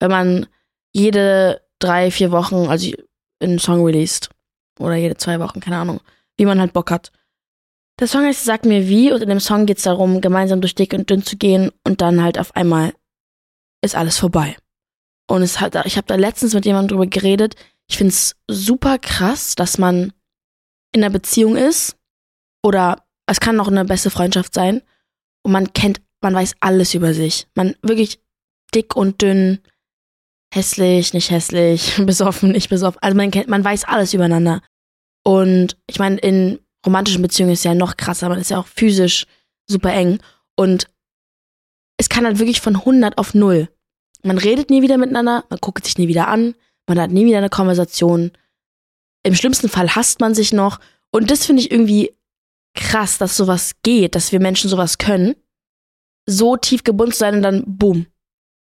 wenn 0.00 0.10
man 0.10 0.46
jede 0.94 1.60
drei, 1.78 2.10
vier 2.10 2.30
Wochen, 2.32 2.68
also 2.68 2.90
einen 3.40 3.58
Song 3.58 3.84
released. 3.84 4.30
Oder 4.78 4.94
jede 4.94 5.16
zwei 5.16 5.38
Wochen, 5.40 5.60
keine 5.60 5.76
Ahnung. 5.76 6.00
Wie 6.38 6.46
man 6.46 6.60
halt 6.60 6.72
Bock 6.72 6.90
hat. 6.90 7.12
Der 8.00 8.06
Song 8.06 8.24
heißt 8.24 8.44
Sag 8.44 8.64
mir 8.64 8.88
wie 8.88 9.12
und 9.12 9.22
in 9.22 9.28
dem 9.28 9.40
Song 9.40 9.66
geht 9.66 9.78
es 9.78 9.84
darum, 9.84 10.20
gemeinsam 10.20 10.60
durch 10.60 10.74
dick 10.74 10.92
und 10.92 11.08
dünn 11.08 11.22
zu 11.22 11.36
gehen 11.36 11.70
und 11.84 12.00
dann 12.00 12.22
halt 12.22 12.38
auf 12.38 12.54
einmal 12.56 12.92
ist 13.82 13.94
alles 13.94 14.18
vorbei. 14.18 14.56
Und 15.28 15.42
es 15.42 15.60
hat, 15.60 15.74
ich 15.86 15.96
habe 15.96 16.06
da 16.06 16.14
letztens 16.14 16.54
mit 16.54 16.64
jemandem 16.64 16.96
drüber 16.96 17.06
geredet. 17.06 17.54
Ich 17.88 17.96
finde 17.98 18.12
es 18.12 18.36
super 18.48 18.98
krass, 18.98 19.54
dass 19.54 19.78
man 19.78 20.12
in 20.92 21.02
einer 21.02 21.12
Beziehung 21.12 21.56
ist 21.56 21.96
oder 22.62 23.04
es 23.26 23.40
kann 23.40 23.58
auch 23.60 23.68
eine 23.68 23.84
beste 23.84 24.10
Freundschaft 24.10 24.54
sein 24.54 24.82
und 25.42 25.52
man 25.52 25.72
kennt, 25.72 26.00
man 26.20 26.34
weiß 26.34 26.54
alles 26.60 26.94
über 26.94 27.12
sich. 27.12 27.46
Man 27.54 27.74
wirklich 27.82 28.20
dick 28.74 28.96
und 28.96 29.20
dünn, 29.20 29.60
hässlich, 30.52 31.12
nicht 31.12 31.30
hässlich, 31.30 31.96
besoffen, 32.06 32.52
nicht 32.52 32.68
besoffen. 32.68 32.98
Also 33.02 33.16
man 33.16 33.30
kennt, 33.30 33.48
man 33.48 33.64
weiß 33.64 33.84
alles 33.84 34.14
übereinander. 34.14 34.62
Und 35.24 35.76
ich 35.86 35.98
meine, 35.98 36.18
in 36.18 36.60
romantischen 36.84 37.22
Beziehungen 37.22 37.52
ist 37.52 37.60
es 37.60 37.64
ja 37.64 37.74
noch 37.74 37.96
krasser, 37.96 38.28
man 38.28 38.38
ist 38.38 38.50
ja 38.50 38.58
auch 38.58 38.66
physisch 38.66 39.26
super 39.68 39.92
eng 39.92 40.20
und 40.54 40.88
es 41.96 42.08
kann 42.08 42.24
halt 42.24 42.38
wirklich 42.38 42.60
von 42.60 42.76
100 42.76 43.18
auf 43.18 43.34
0. 43.34 43.68
Man 44.26 44.38
redet 44.38 44.70
nie 44.70 44.82
wieder 44.82 44.98
miteinander, 44.98 45.44
man 45.48 45.58
guckt 45.60 45.84
sich 45.84 45.98
nie 45.98 46.08
wieder 46.08 46.28
an, 46.28 46.54
man 46.86 47.00
hat 47.00 47.10
nie 47.10 47.24
wieder 47.24 47.38
eine 47.38 47.48
Konversation 47.48 48.32
im 49.26 49.34
schlimmsten 49.34 49.68
Fall 49.68 49.94
hasst 49.94 50.20
man 50.20 50.34
sich 50.34 50.52
noch. 50.52 50.78
Und 51.10 51.30
das 51.30 51.44
finde 51.44 51.60
ich 51.60 51.72
irgendwie 51.72 52.12
krass, 52.74 53.18
dass 53.18 53.36
sowas 53.36 53.72
geht, 53.82 54.14
dass 54.14 54.30
wir 54.30 54.38
Menschen 54.38 54.70
sowas 54.70 54.98
können. 54.98 55.34
So 56.26 56.56
tief 56.56 56.84
gebunden 56.84 57.12
sein 57.12 57.34
und 57.36 57.42
dann 57.42 57.64
boom. 57.66 58.06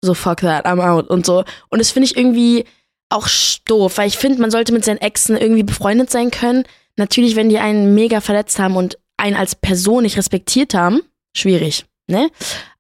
So 0.03 0.15
fuck 0.15 0.39
that, 0.39 0.65
I'm 0.65 0.81
out 0.81 1.09
und 1.11 1.27
so. 1.27 1.45
Und 1.69 1.79
das 1.79 1.91
finde 1.91 2.07
ich 2.07 2.17
irgendwie 2.17 2.65
auch 3.11 3.29
doof, 3.67 3.99
weil 3.99 4.09
ich 4.09 4.17
finde, 4.17 4.41
man 4.41 4.51
sollte 4.51 4.73
mit 4.73 4.85
seinen 4.85 4.99
Exen 4.99 5.37
irgendwie 5.37 5.63
befreundet 5.63 6.11
sein 6.11 6.31
können. 6.31 6.65
Natürlich, 6.97 7.37
wenn 7.37 7.51
die 7.51 7.59
einen 7.59 7.95
mega 7.95 8.23
verletzt 8.23 8.59
haben 8.59 8.77
und 8.77 8.99
einen 9.19 9.37
als 9.37 9.55
Person 9.55 10.05
nicht 10.05 10.17
respektiert 10.17 10.73
haben, 10.73 11.03
schwierig, 11.37 11.85
ne? 12.09 12.31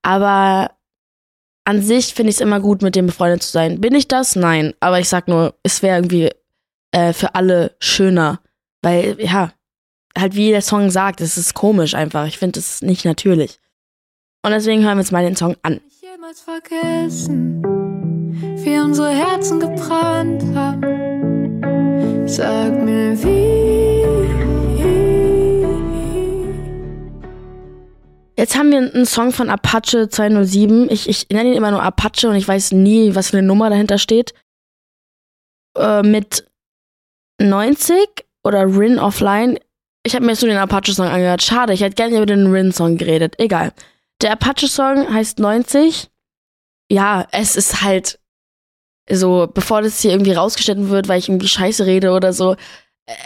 Aber 0.00 0.71
an 1.66 1.82
sich 1.82 2.14
finde 2.14 2.30
ich 2.30 2.37
es 2.37 2.40
immer 2.40 2.61
gut, 2.61 2.80
mit 2.80 2.94
dem 2.94 3.06
befreundet 3.06 3.42
zu 3.42 3.50
sein. 3.50 3.80
Bin 3.80 3.94
ich 3.94 4.06
das? 4.08 4.37
Nein. 4.37 4.73
Aber 4.80 5.00
ich 5.00 5.08
sag 5.08 5.26
nur, 5.26 5.54
es 5.64 5.82
wäre 5.82 5.99
irgendwie 5.99 6.30
äh, 6.92 7.12
für 7.12 7.35
alle 7.35 7.75
schöner. 7.80 8.40
Weil, 8.82 9.16
ja, 9.20 9.52
halt 10.16 10.37
wie 10.37 10.50
der 10.50 10.62
Song 10.62 10.90
sagt, 10.90 11.20
es 11.20 11.37
ist 11.37 11.54
komisch 11.54 11.94
einfach. 11.94 12.26
Ich 12.26 12.38
finde 12.38 12.61
es 12.61 12.82
nicht 12.82 13.04
natürlich. 13.04 13.58
Und 14.44 14.52
deswegen 14.52 14.85
hören 14.85 14.96
wir 14.96 15.00
uns 15.00 15.11
mal 15.11 15.25
den 15.25 15.35
Song 15.35 15.56
an. 15.62 15.80
Ich 15.88 16.02
jemals 16.02 16.40
vergessen, 16.40 17.62
wie 18.64 18.78
unsere 18.78 19.11
Herzen 19.11 19.58
gebrannt 19.58 20.44
haben. 20.54 22.28
Sag 22.28 22.80
mir 22.80 23.20
wie. 23.25 23.96
Jetzt 28.37 28.57
haben 28.57 28.71
wir 28.71 28.78
einen 28.78 29.07
Song 29.07 29.33
von 29.33 29.49
Apache 29.49 30.09
207. 30.09 30.90
Ich, 30.90 31.09
ich 31.09 31.28
nenne 31.31 31.50
ihn 31.50 31.57
immer 31.57 31.71
nur 31.71 31.83
Apache 31.83 32.28
und 32.28 32.37
ich 32.37 32.47
weiß 32.47 32.73
nie, 32.73 33.14
was 33.14 33.31
für 33.31 33.38
eine 33.38 33.47
Nummer 33.47 33.71
dahinter 33.71 33.99
steht. 33.99 34.35
Äh, 35.76 36.02
mit 36.02 36.47
90 37.40 37.97
oder 38.45 38.64
Rin 38.66 38.99
Offline. 38.99 39.59
Ich 40.05 40.14
habe 40.14 40.25
mir 40.25 40.33
jetzt 40.33 40.43
nur 40.43 40.50
den 40.50 40.59
Apache-Song 40.59 41.07
angehört. 41.07 41.43
Schade, 41.43 41.73
ich 41.73 41.81
hätte 41.81 41.97
gerne 41.97 42.16
über 42.16 42.26
den 42.26 42.47
Rin-Song 42.47 42.97
geredet. 42.97 43.35
Egal. 43.38 43.73
Der 44.23 44.33
Apache-Song 44.33 45.12
heißt 45.12 45.38
90. 45.38 46.09
Ja, 46.90 47.26
es 47.33 47.57
ist 47.57 47.83
halt 47.83 48.21
so, 49.11 49.49
bevor 49.52 49.83
das 49.83 50.00
hier 50.00 50.12
irgendwie 50.12 50.33
rausgeschnitten 50.33 50.90
wird, 50.90 51.09
weil 51.09 51.19
ich 51.19 51.28
irgendwie 51.28 51.49
Scheiße 51.49 51.87
rede 51.87 52.12
oder 52.12 52.33
so. 52.33 52.57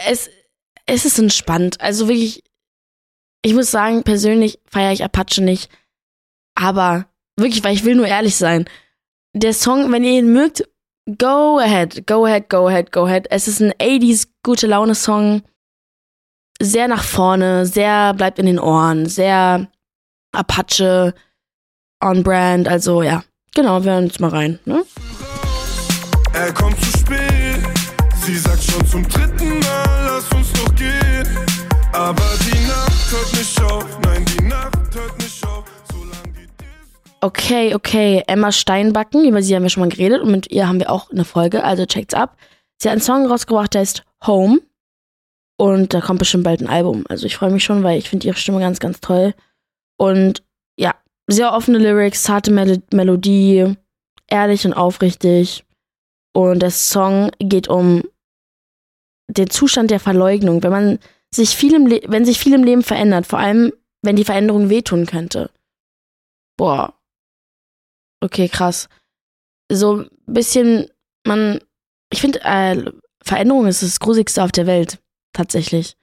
Es, 0.07 0.29
es 0.85 1.05
ist 1.05 1.19
entspannt. 1.19 1.79
Also 1.81 2.07
wirklich, 2.07 2.43
ich 3.41 3.53
muss 3.53 3.71
sagen, 3.71 4.03
persönlich 4.03 4.59
feiere 4.65 4.91
ich 4.91 5.03
Apache 5.03 5.41
nicht. 5.41 5.69
Aber 6.55 7.05
wirklich, 7.37 7.63
weil 7.63 7.73
ich 7.73 7.85
will 7.85 7.95
nur 7.95 8.07
ehrlich 8.07 8.35
sein. 8.35 8.65
Der 9.33 9.53
Song, 9.53 9.91
wenn 9.91 10.03
ihr 10.03 10.19
ihn 10.19 10.33
mögt, 10.33 10.63
go 11.17 11.59
ahead, 11.59 12.05
go 12.05 12.25
ahead, 12.25 12.49
go 12.49 12.67
ahead, 12.67 12.91
go 12.91 13.05
ahead. 13.05 13.27
Es 13.29 13.47
ist 13.47 13.61
ein 13.61 13.73
80s 13.73 14.27
gute 14.43 14.67
Laune 14.67 14.95
Song. 14.95 15.41
Sehr 16.61 16.87
nach 16.87 17.03
vorne, 17.03 17.65
sehr 17.65 18.13
bleibt 18.13 18.37
in 18.37 18.45
den 18.45 18.59
Ohren, 18.59 19.07
sehr 19.07 19.67
Apache 20.31 21.15
on 22.03 22.21
brand. 22.21 22.67
Also 22.67 23.01
ja, 23.01 23.23
genau, 23.55 23.83
wir 23.83 23.93
hören 23.93 24.05
uns 24.05 24.19
mal 24.19 24.29
rein. 24.29 24.59
Ne? 24.65 24.83
Er 26.33 26.53
kommt 26.53 26.79
zu 26.83 26.99
spät. 26.99 27.59
Sie 28.23 28.37
sagt 28.37 28.63
schon 28.63 28.85
zum 28.85 29.07
dritten 29.09 29.59
Mal, 29.59 30.05
lass 30.05 30.31
uns 30.37 30.53
doch 30.53 30.75
gehen. 30.75 31.27
Aber 31.93 32.30
hört 33.11 33.33
nicht 33.33 33.61
auf, 33.61 33.99
nein, 34.01 34.25
die 34.25 34.43
Nacht 34.45 34.95
hört 34.95 35.17
nicht 35.19 35.45
auf. 35.45 35.65
Okay, 37.23 37.75
okay. 37.75 38.23
Emma 38.25 38.51
Steinbacken, 38.51 39.25
über 39.25 39.43
sie 39.43 39.55
haben 39.55 39.61
wir 39.61 39.69
schon 39.69 39.81
mal 39.81 39.89
geredet 39.89 40.21
und 40.21 40.31
mit 40.31 40.51
ihr 40.51 40.67
haben 40.67 40.79
wir 40.79 40.89
auch 40.89 41.11
eine 41.11 41.23
Folge, 41.23 41.63
also 41.63 41.85
checkt's 41.85 42.15
ab. 42.15 42.35
Sie 42.79 42.89
hat 42.89 42.93
einen 42.93 43.01
Song 43.01 43.27
rausgebracht, 43.27 43.75
der 43.75 43.81
heißt 43.81 44.03
Home. 44.25 44.59
Und 45.55 45.93
da 45.93 46.01
kommt 46.01 46.17
bestimmt 46.17 46.45
bald 46.45 46.61
ein 46.61 46.67
Album. 46.67 47.03
Also 47.09 47.27
ich 47.27 47.35
freue 47.35 47.51
mich 47.51 47.63
schon, 47.63 47.83
weil 47.83 47.99
ich 47.99 48.09
finde 48.09 48.25
ihre 48.25 48.37
Stimme 48.37 48.59
ganz, 48.59 48.79
ganz 48.79 49.01
toll. 49.01 49.35
Und 49.97 50.41
ja, 50.79 50.95
sehr 51.27 51.53
offene 51.53 51.77
Lyrics, 51.77 52.23
zarte 52.23 52.49
Mel 52.49 52.81
Melodie, 52.91 53.75
ehrlich 54.27 54.65
und 54.65 54.73
aufrichtig. 54.73 55.63
Und 56.33 56.61
der 56.61 56.71
Song 56.71 57.29
geht 57.37 57.67
um 57.67 58.01
den 59.27 59.51
Zustand 59.51 59.91
der 59.91 59.99
Verleugnung, 59.99 60.63
wenn 60.63 60.71
man 60.71 60.99
sich 61.33 61.55
viel 61.55 61.73
im 61.73 61.85
wenn 62.11 62.25
sich 62.25 62.39
viel 62.39 62.53
im 62.53 62.63
Leben 62.63 62.83
verändert, 62.83 63.27
vor 63.27 63.39
allem 63.39 63.73
wenn 64.01 64.15
die 64.15 64.25
Veränderung 64.25 64.69
wehtun 64.69 65.05
könnte. 65.05 65.51
Boah. 66.57 66.93
Okay, 68.23 68.49
krass. 68.49 68.89
So 69.71 70.01
ein 70.01 70.09
bisschen, 70.25 70.89
man, 71.25 71.59
ich 72.11 72.21
finde, 72.21 72.41
äh, 72.43 72.91
Veränderung 73.23 73.67
ist 73.67 73.83
das 73.83 73.99
Gruseligste 73.99 74.43
auf 74.43 74.51
der 74.51 74.67
Welt. 74.67 74.99
Tatsächlich. 75.33 75.95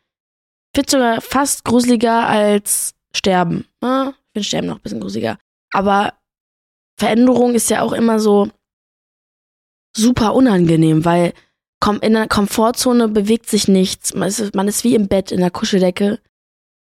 Ich 0.73 0.81
finde 0.81 0.91
sogar 0.91 1.21
fast 1.21 1.65
gruseliger 1.65 2.27
als 2.27 2.95
Sterben. 3.15 3.67
Ne? 3.81 4.15
Ich 4.17 4.33
finde 4.33 4.45
Sterben 4.45 4.67
noch 4.69 4.77
ein 4.77 4.83
bisschen 4.83 5.01
gruseliger. 5.01 5.39
Aber 5.73 6.15
Veränderung 6.99 7.55
ist 7.55 7.71
ja 7.71 7.83
auch 7.83 7.93
immer 7.93 8.19
so 8.19 8.51
super 9.97 10.35
unangenehm, 10.35 11.05
weil 11.05 11.35
in 12.01 12.13
der 12.13 12.29
Komfortzone 12.29 13.09
bewegt 13.09 13.49
sich 13.49 13.69
nichts. 13.69 14.15
Man 14.15 14.29
ist, 14.29 14.55
man 14.55 14.69
ist 14.69 14.85
wie 14.85 14.95
im 14.95 15.09
Bett 15.09 15.33
in 15.33 15.41
der 15.41 15.51
Kuscheldecke. 15.51 16.19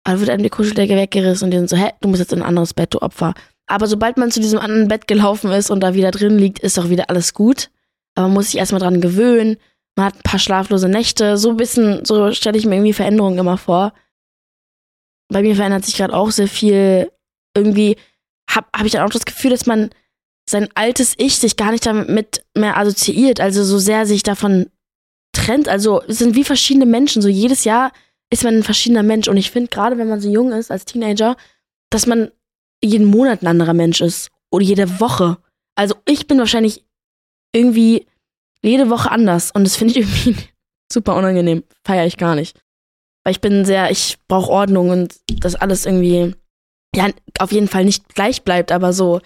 Aber 0.03 0.19
wird 0.19 0.29
einem 0.29 0.43
die 0.43 0.49
Kuscheldecke 0.49 0.95
weggerissen 0.95 1.45
und 1.45 1.51
die 1.51 1.57
sind 1.57 1.69
so, 1.69 1.77
hä, 1.77 1.91
du 2.01 2.07
musst 2.07 2.19
jetzt 2.19 2.33
in 2.33 2.41
ein 2.41 2.47
anderes 2.47 2.73
Bett, 2.73 2.93
du 2.93 3.01
Opfer. 3.01 3.33
Aber 3.67 3.85
sobald 3.85 4.17
man 4.17 4.31
zu 4.31 4.39
diesem 4.39 4.59
anderen 4.59 4.87
Bett 4.87 5.07
gelaufen 5.07 5.51
ist 5.51 5.69
und 5.69 5.81
da 5.81 5.93
wieder 5.93 6.11
drin 6.11 6.39
liegt, 6.39 6.59
ist 6.59 6.79
auch 6.79 6.89
wieder 6.89 7.09
alles 7.09 7.33
gut. 7.33 7.69
Aber 8.15 8.27
man 8.27 8.33
muss 8.33 8.47
sich 8.47 8.57
erstmal 8.57 8.81
dran 8.81 9.01
gewöhnen. 9.01 9.57
Man 9.95 10.07
hat 10.07 10.15
ein 10.15 10.23
paar 10.23 10.39
schlaflose 10.39 10.89
Nächte. 10.89 11.37
So 11.37 11.51
ein 11.51 11.57
bisschen, 11.57 12.03
so 12.03 12.31
stelle 12.31 12.57
ich 12.57 12.65
mir 12.65 12.75
irgendwie 12.75 12.93
Veränderungen 12.93 13.37
immer 13.37 13.57
vor. 13.57 13.93
Bei 15.31 15.43
mir 15.43 15.55
verändert 15.55 15.85
sich 15.85 15.97
gerade 15.97 16.15
auch 16.15 16.31
sehr 16.31 16.47
viel. 16.47 17.11
Irgendwie 17.55 17.97
habe 18.49 18.67
hab 18.75 18.85
ich 18.85 18.93
dann 18.93 19.05
auch 19.05 19.13
das 19.13 19.25
Gefühl, 19.25 19.51
dass 19.51 19.67
man 19.67 19.91
sein 20.49 20.67
altes 20.73 21.13
Ich 21.17 21.37
sich 21.37 21.55
gar 21.55 21.71
nicht 21.71 21.85
damit 21.85 22.43
mehr 22.57 22.77
assoziiert, 22.77 23.39
also 23.39 23.63
so 23.63 23.77
sehr 23.77 24.07
sich 24.07 24.23
davon 24.23 24.71
trennt. 25.49 25.67
Also 25.67 26.01
es 26.03 26.19
sind 26.19 26.35
wie 26.35 26.43
verschiedene 26.43 26.85
Menschen. 26.85 27.21
So 27.21 27.29
jedes 27.29 27.63
Jahr 27.63 27.91
ist 28.29 28.43
man 28.43 28.55
ein 28.55 28.63
verschiedener 28.63 29.03
Mensch. 29.03 29.27
Und 29.27 29.37
ich 29.37 29.51
finde, 29.51 29.69
gerade 29.69 29.97
wenn 29.97 30.09
man 30.09 30.21
so 30.21 30.29
jung 30.29 30.51
ist 30.51 30.71
als 30.71 30.85
Teenager, 30.85 31.35
dass 31.89 32.05
man 32.05 32.31
jeden 32.83 33.07
Monat 33.07 33.41
ein 33.41 33.47
anderer 33.47 33.73
Mensch 33.73 34.01
ist. 34.01 34.29
Oder 34.51 34.63
jede 34.63 34.99
Woche. 34.99 35.37
Also 35.75 35.95
ich 36.05 36.27
bin 36.27 36.39
wahrscheinlich 36.39 36.85
irgendwie 37.53 38.05
jede 38.61 38.89
Woche 38.89 39.11
anders. 39.11 39.51
Und 39.51 39.63
das 39.63 39.75
finde 39.75 39.99
ich 39.99 39.99
irgendwie 40.25 40.35
super 40.91 41.15
unangenehm. 41.15 41.63
Feiere 41.83 42.05
ich 42.05 42.17
gar 42.17 42.35
nicht. 42.35 42.59
Weil 43.23 43.31
ich 43.31 43.41
bin 43.41 43.65
sehr, 43.65 43.91
ich 43.91 44.17
brauche 44.27 44.51
Ordnung 44.51 44.89
und 44.89 45.15
das 45.41 45.55
alles 45.55 45.85
irgendwie, 45.85 46.35
ja, 46.95 47.09
auf 47.39 47.51
jeden 47.51 47.67
Fall 47.67 47.85
nicht 47.85 48.15
gleich 48.15 48.43
bleibt, 48.43 48.71
aber 48.71 48.93
so 48.93 49.21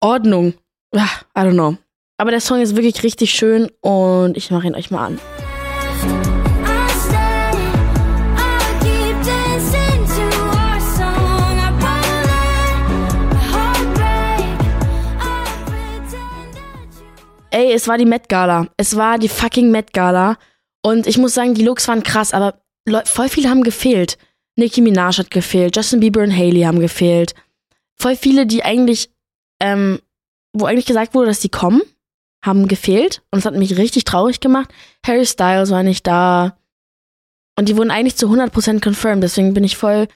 Ordnung. 0.00 0.54
Ja, 0.94 1.08
I 1.36 1.40
don't 1.40 1.52
know. 1.52 1.76
Aber 2.18 2.30
der 2.30 2.40
Song 2.40 2.60
ist 2.60 2.76
wirklich 2.76 3.02
richtig 3.02 3.30
schön 3.30 3.70
und 3.80 4.36
ich 4.36 4.50
mache 4.50 4.66
ihn 4.66 4.74
euch 4.74 4.90
mal 4.90 5.06
an. 5.06 5.20
Ey, 17.50 17.72
es 17.72 17.88
war 17.88 17.96
die 17.96 18.04
Met 18.04 18.28
Gala. 18.28 18.68
Es 18.76 18.96
war 18.96 19.18
die 19.18 19.28
fucking 19.28 19.70
Met 19.70 19.92
Gala. 19.92 20.36
Und 20.82 21.06
ich 21.06 21.16
muss 21.16 21.34
sagen, 21.34 21.54
die 21.54 21.64
Looks 21.64 21.88
waren 21.88 22.02
krass, 22.02 22.34
aber 22.34 22.60
voll 23.04 23.28
viele 23.28 23.48
haben 23.48 23.62
gefehlt. 23.62 24.18
Nicki 24.56 24.80
Minaj 24.80 25.18
hat 25.18 25.30
gefehlt, 25.30 25.76
Justin 25.76 26.00
Bieber 26.00 26.22
und 26.22 26.36
Haley 26.36 26.62
haben 26.62 26.80
gefehlt. 26.80 27.34
Voll 27.98 28.16
viele, 28.16 28.46
die 28.46 28.62
eigentlich, 28.62 29.10
ähm, 29.60 30.00
wo 30.52 30.66
eigentlich 30.66 30.86
gesagt 30.86 31.14
wurde, 31.14 31.28
dass 31.28 31.40
die 31.40 31.48
kommen, 31.48 31.82
haben 32.46 32.68
gefehlt. 32.68 33.22
Und 33.30 33.40
es 33.40 33.44
hat 33.44 33.54
mich 33.54 33.76
richtig 33.76 34.04
traurig 34.04 34.40
gemacht. 34.40 34.72
Harry 35.04 35.26
Styles 35.26 35.70
war 35.70 35.82
nicht 35.82 36.06
da. 36.06 36.56
Und 37.58 37.68
die 37.68 37.76
wurden 37.76 37.90
eigentlich 37.90 38.16
zu 38.16 38.28
100% 38.28 38.82
confirmed. 38.82 39.22
Deswegen 39.22 39.54
bin 39.54 39.64
ich 39.64 39.76
voll 39.76 40.08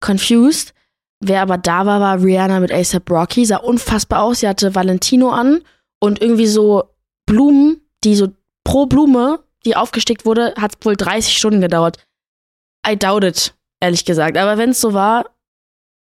confused. 0.00 0.74
Wer 1.20 1.42
aber 1.42 1.58
da 1.58 1.86
war, 1.86 2.00
war 2.00 2.22
Rihanna 2.22 2.60
mit 2.60 2.72
ASAP 2.72 3.10
Rocky. 3.10 3.44
Sah 3.44 3.56
unfassbar 3.56 4.22
aus. 4.22 4.40
Sie 4.40 4.48
hatte 4.48 4.74
Valentino 4.74 5.30
an 5.30 5.62
und 6.00 6.20
irgendwie 6.20 6.46
so 6.46 6.84
Blumen, 7.26 7.80
die 8.04 8.14
so 8.14 8.28
pro 8.64 8.86
Blume, 8.86 9.42
die 9.64 9.76
aufgestickt 9.76 10.24
wurde, 10.24 10.54
hat 10.58 10.84
wohl 10.84 10.96
30 10.96 11.36
Stunden 11.36 11.60
gedauert. 11.60 12.04
I 12.86 12.96
doubt 12.96 13.24
it, 13.24 13.54
ehrlich 13.80 14.04
gesagt. 14.04 14.36
Aber 14.36 14.58
wenn 14.58 14.70
es 14.70 14.80
so 14.80 14.94
war, 14.94 15.26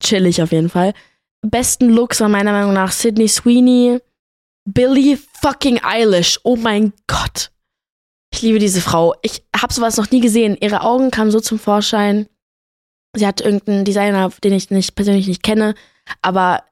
chillig 0.03 0.41
auf 0.41 0.51
jeden 0.51 0.69
Fall. 0.69 0.93
Besten 1.41 1.89
Looks 1.89 2.19
war 2.19 2.29
meiner 2.29 2.51
Meinung 2.51 2.73
nach 2.73 2.91
Sydney 2.91 3.27
Sweeney, 3.27 3.99
Billie 4.65 5.17
fucking 5.41 5.81
Eilish. 5.83 6.39
Oh 6.43 6.55
mein 6.55 6.93
Gott. 7.07 7.51
Ich 8.31 8.41
liebe 8.41 8.59
diese 8.59 8.81
Frau. 8.81 9.15
Ich 9.21 9.43
habe 9.55 9.73
sowas 9.73 9.97
noch 9.97 10.11
nie 10.11 10.21
gesehen. 10.21 10.57
Ihre 10.59 10.81
Augen 10.81 11.11
kamen 11.11 11.31
so 11.31 11.39
zum 11.39 11.59
Vorschein. 11.59 12.27
Sie 13.15 13.25
hat 13.25 13.41
irgendeinen 13.41 13.85
Designer, 13.85 14.29
den 14.43 14.53
ich 14.53 14.69
nicht 14.69 14.95
persönlich 14.95 15.27
nicht 15.27 15.41
kenne, 15.41 15.73
aber 16.21 16.63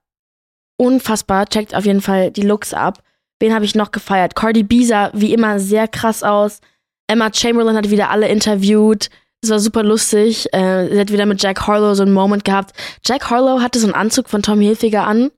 unfassbar. 0.77 1.48
Checkt 1.48 1.74
auf 1.74 1.86
jeden 1.86 2.01
Fall 2.01 2.32
die 2.32 2.44
Looks 2.44 2.74
ab. 2.74 3.01
Wen 3.39 3.53
habe 3.53 3.65
ich 3.65 3.75
noch 3.75 3.91
gefeiert? 3.91 4.36
Cardi 4.36 4.63
B 4.63 4.84
sah 4.84 5.12
wie 5.13 5.34
immer 5.34 5.60
sehr 5.60 5.88
krass 5.88 6.24
aus. 6.24 6.60
Emma 7.08 7.32
Chamberlain 7.34 7.75
hat 7.75 7.89
wieder 7.89 8.10
alle 8.10 8.27
interviewt. 8.27 9.10
Es 9.41 9.50
war 9.50 9.60
super 9.60 9.84
lustig. 9.84 10.51
Äh, 10.53 10.89
sie 10.89 11.00
hat 11.00 11.12
wieder 11.12 11.25
mit 11.25 11.41
Jack 11.41 11.67
Harlow 11.67 11.94
so 11.94 12.03
einen 12.03 12.13
Moment 12.13 12.44
gehabt. 12.44 12.74
Jack 13.06 13.29
Harlow 13.29 13.62
hatte 13.62 13.79
so 13.79 13.88
einen 13.88 13.96
Anzug 13.96 14.29
von 14.29 14.41
Tom 14.41 14.60
Hilfiger 14.60 15.06
an, 15.06 15.32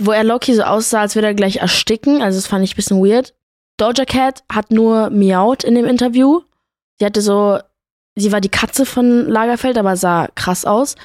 wo 0.00 0.12
er 0.12 0.24
Loki 0.24 0.54
so 0.54 0.62
aussah, 0.62 1.00
als 1.00 1.14
würde 1.14 1.28
er 1.28 1.34
gleich 1.34 1.56
ersticken. 1.56 2.22
Also 2.22 2.38
das 2.38 2.46
fand 2.46 2.64
ich 2.64 2.72
ein 2.72 2.76
bisschen 2.76 3.04
weird. 3.04 3.34
Doja 3.78 4.04
Cat 4.04 4.42
hat 4.50 4.70
nur 4.70 5.10
miaut 5.10 5.64
in 5.64 5.74
dem 5.74 5.86
Interview. 5.86 6.42
Sie 6.98 7.06
hatte 7.06 7.20
so, 7.20 7.58
sie 8.16 8.32
war 8.32 8.40
die 8.40 8.48
Katze 8.48 8.86
von 8.86 9.28
Lagerfeld, 9.28 9.78
aber 9.78 9.96
sah 9.96 10.28
krass 10.34 10.64
aus. 10.64 10.96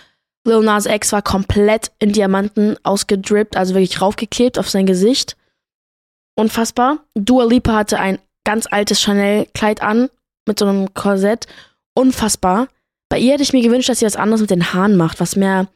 Lil 0.46 0.62
Nas 0.62 0.86
X 0.86 1.12
war 1.12 1.22
komplett 1.22 1.92
in 2.00 2.12
Diamanten 2.12 2.78
ausgedrippt, 2.84 3.56
also 3.56 3.74
wirklich 3.76 4.02
raufgeklebt 4.02 4.60
auf 4.60 4.70
sein 4.70 4.86
Gesicht. 4.86 5.38
Unfassbar. 6.36 7.00
Dua 7.14 7.46
Lipa 7.46 7.74
hatte 7.74 8.00
ein 8.00 8.20
ganz 8.44 8.68
altes 8.70 9.02
Chanel-Kleid 9.02 9.82
an 9.82 10.10
mit 10.46 10.60
so 10.60 10.66
einem 10.66 10.94
Korsett. 10.94 11.48
Unfassbar. 11.96 12.68
Bei 13.10 13.20
ihr 13.20 13.34
hätte 13.34 13.44
ich 13.44 13.54
mir 13.54 13.62
gewünscht, 13.62 13.90
dass 13.90 14.00
sie 14.00 14.06
was 14.06 14.16
anderes 14.16 14.42
mit 14.42 14.50
den 14.50 14.74
Haaren 14.74 14.98
macht, 14.98 15.20
was 15.20 15.36
mehr 15.36 15.68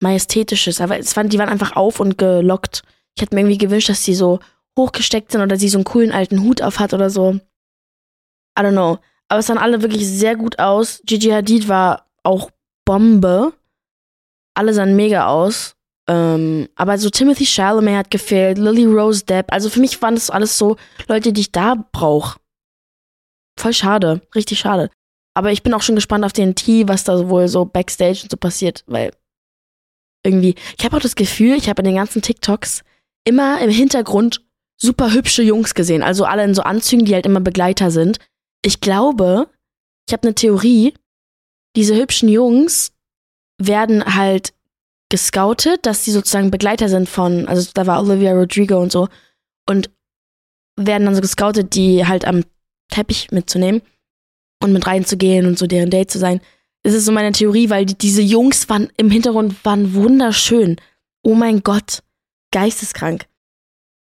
majestätisches. 0.00 0.80
Aber 0.80 0.98
es 0.98 1.16
waren, 1.16 1.28
die 1.28 1.38
waren 1.38 1.48
einfach 1.48 1.76
auf 1.76 2.00
und 2.00 2.18
gelockt. 2.18 2.82
Ich 3.14 3.22
hätte 3.22 3.34
mir 3.34 3.42
irgendwie 3.42 3.58
gewünscht, 3.58 3.88
dass 3.88 4.04
sie 4.04 4.14
so 4.14 4.40
hochgesteckt 4.78 5.32
sind 5.32 5.42
oder 5.42 5.56
sie 5.56 5.68
so 5.68 5.78
einen 5.78 5.84
coolen 5.84 6.12
alten 6.12 6.42
Hut 6.42 6.62
auf 6.62 6.78
hat 6.78 6.94
oder 6.94 7.10
so. 7.10 7.38
I 8.58 8.62
don't 8.62 8.72
know. 8.72 8.98
Aber 9.28 9.40
es 9.40 9.46
sahen 9.46 9.58
alle 9.58 9.82
wirklich 9.82 10.06
sehr 10.06 10.36
gut 10.36 10.58
aus. 10.58 11.02
Gigi 11.04 11.28
Hadid 11.28 11.68
war 11.68 12.06
auch 12.22 12.50
Bombe. 12.84 13.52
Alle 14.54 14.74
sahen 14.74 14.96
mega 14.96 15.26
aus. 15.26 15.76
Ähm, 16.08 16.68
aber 16.74 16.98
so 16.98 17.10
Timothy 17.10 17.46
Chalamet 17.46 17.96
hat 17.96 18.10
gefehlt, 18.10 18.58
Lily 18.58 18.84
Rose 18.84 19.24
Depp. 19.24 19.52
Also 19.52 19.70
für 19.70 19.80
mich 19.80 20.02
waren 20.02 20.16
das 20.16 20.30
alles 20.30 20.58
so 20.58 20.76
Leute, 21.06 21.32
die 21.32 21.42
ich 21.42 21.52
da 21.52 21.76
brauche. 21.92 22.40
Voll 23.58 23.72
schade. 23.72 24.22
Richtig 24.34 24.58
schade. 24.58 24.90
Aber 25.34 25.52
ich 25.52 25.62
bin 25.62 25.74
auch 25.74 25.82
schon 25.82 25.94
gespannt 25.94 26.24
auf 26.24 26.32
den 26.32 26.56
T, 26.56 26.88
was 26.88 27.04
da 27.04 27.28
wohl 27.28 27.46
so 27.46 27.64
Backstage 27.64 28.20
und 28.24 28.30
so 28.30 28.36
passiert, 28.36 28.82
weil 28.86 29.12
irgendwie. 30.24 30.54
Ich 30.78 30.84
habe 30.84 30.96
auch 30.96 31.00
das 31.00 31.16
Gefühl, 31.16 31.56
ich 31.56 31.68
habe 31.68 31.82
in 31.82 31.86
den 31.86 31.96
ganzen 31.96 32.22
TikToks 32.22 32.82
immer 33.24 33.60
im 33.60 33.70
Hintergrund 33.70 34.42
super 34.76 35.12
hübsche 35.12 35.42
Jungs 35.42 35.74
gesehen. 35.74 36.02
Also 36.02 36.24
alle 36.24 36.44
in 36.44 36.54
so 36.54 36.62
Anzügen, 36.62 37.04
die 37.04 37.14
halt 37.14 37.26
immer 37.26 37.40
Begleiter 37.40 37.90
sind. 37.90 38.18
Ich 38.64 38.80
glaube, 38.80 39.48
ich 40.08 40.12
habe 40.12 40.26
eine 40.26 40.34
Theorie, 40.34 40.94
diese 41.76 41.94
hübschen 41.94 42.28
Jungs 42.28 42.92
werden 43.58 44.16
halt 44.16 44.52
gescoutet, 45.10 45.84
dass 45.86 46.04
die 46.04 46.12
sozusagen 46.12 46.50
Begleiter 46.50 46.88
sind 46.88 47.08
von, 47.08 47.46
also 47.46 47.70
da 47.74 47.86
war 47.86 48.00
Olivia 48.00 48.32
Rodrigo 48.32 48.80
und 48.80 48.90
so, 48.90 49.08
und 49.68 49.90
werden 50.76 51.04
dann 51.04 51.14
so 51.14 51.20
gescoutet, 51.20 51.74
die 51.74 52.06
halt 52.06 52.24
am 52.24 52.44
Teppich 52.90 53.30
mitzunehmen 53.30 53.82
und 54.62 54.72
mit 54.72 54.86
reinzugehen 54.86 55.46
und 55.46 55.58
so 55.58 55.66
deren 55.66 55.90
Date 55.90 56.10
zu 56.10 56.18
sein. 56.18 56.40
Das 56.82 56.94
ist 56.94 57.04
so 57.04 57.12
meine 57.12 57.32
Theorie, 57.32 57.68
weil 57.68 57.84
die, 57.84 57.96
diese 57.96 58.22
Jungs 58.22 58.68
waren 58.68 58.88
im 58.96 59.10
Hintergrund 59.10 59.64
waren 59.64 59.94
wunderschön. 59.94 60.76
Oh 61.22 61.34
mein 61.34 61.62
Gott, 61.62 62.02
geisteskrank. 62.52 63.26